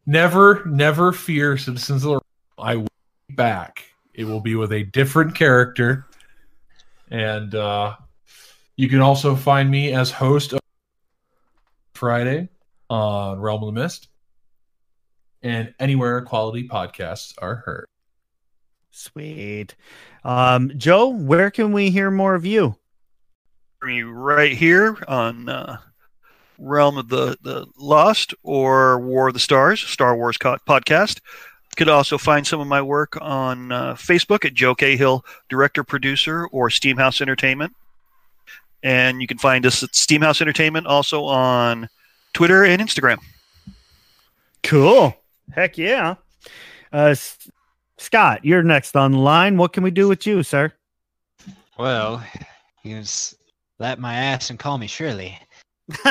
[0.05, 2.21] never, never fear, citizens of the Realm.
[2.57, 2.87] I will
[3.29, 3.85] be back.
[4.13, 6.05] It will be with a different character.
[7.09, 7.95] And uh,
[8.75, 10.59] you can also find me as host of
[11.93, 12.49] Friday
[12.89, 14.09] on Realm of the Mist
[15.43, 17.85] and anywhere quality podcasts are heard.
[18.95, 19.75] Sweet.
[20.23, 22.75] Um, Joe, where can we hear more of you?
[23.85, 25.77] me right here on uh,
[26.57, 31.17] Realm of the, the Lost or War of the Stars, Star Wars co- podcast.
[31.17, 35.83] You could also find some of my work on uh, Facebook at Joe Cahill, director,
[35.83, 37.73] producer, or Steamhouse Entertainment.
[38.83, 41.89] And you can find us at Steamhouse Entertainment also on
[42.33, 43.17] Twitter and Instagram.
[44.61, 45.15] Cool.
[45.51, 46.15] Heck yeah.
[46.91, 47.15] Uh,
[47.97, 49.57] Scott, you're next on the line.
[49.57, 50.73] What can we do with you, sir?
[51.77, 52.23] Well,
[52.83, 55.37] you can slap my ass and call me Shirley.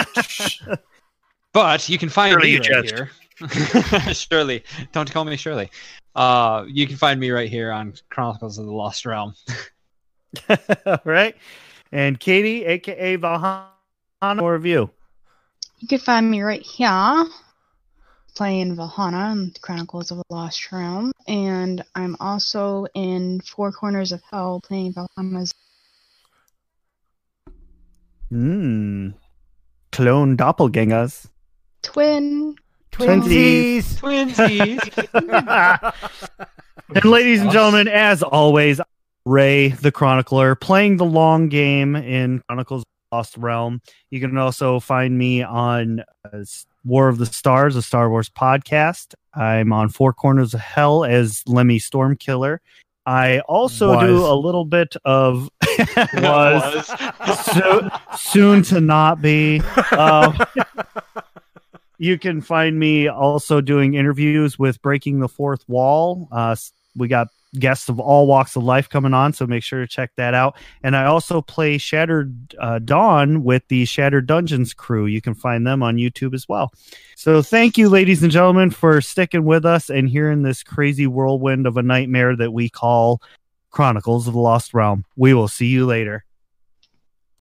[1.53, 2.95] but you can find Shirley, me right jest.
[2.95, 3.11] here.
[4.15, 5.71] Shirley, don't call me Shirley.
[6.15, 9.35] Uh, you can find me right here on Chronicles of the Lost Realm.
[10.87, 11.35] All right.
[11.91, 13.71] And Katie, aka Valhalla,
[14.37, 14.91] more of you.
[15.79, 17.27] You can find me right here
[18.35, 21.13] playing Valhalla in Chronicles of the Lost Realm.
[21.29, 25.53] And I'm also in Four Corners of Hell playing Valhalla's
[28.31, 29.11] Hmm.
[29.91, 31.27] Clone doppelgangers.
[31.83, 32.57] twin.
[32.93, 33.99] Twinsies.
[34.01, 34.81] Twinsies.
[36.95, 38.79] And ladies and gentlemen, as always,
[39.25, 43.81] Ray the Chronicler playing the long game in Chronicles of the Lost Realm.
[44.11, 46.45] You can also find me on uh,
[46.85, 49.15] War of the Stars, a Star Wars podcast.
[49.35, 52.59] I'm on Four Corners of Hell as Lemmy Stormkiller.
[53.05, 55.49] I also do a little bit of
[56.15, 56.87] was
[57.45, 59.61] so, soon to not be.
[59.91, 60.39] Um,
[61.99, 66.29] you can find me also doing interviews with Breaking the Fourth Wall.
[66.31, 66.55] Uh,
[66.95, 67.29] we got
[67.59, 70.57] guests of all walks of life coming on, so make sure to check that out.
[70.83, 75.07] And I also play Shattered uh, Dawn with the Shattered Dungeons crew.
[75.07, 76.73] You can find them on YouTube as well.
[77.17, 81.67] So thank you, ladies and gentlemen, for sticking with us and hearing this crazy whirlwind
[81.67, 83.21] of a nightmare that we call
[83.71, 85.05] Chronicles of the Lost Realm.
[85.17, 86.25] We will see you later.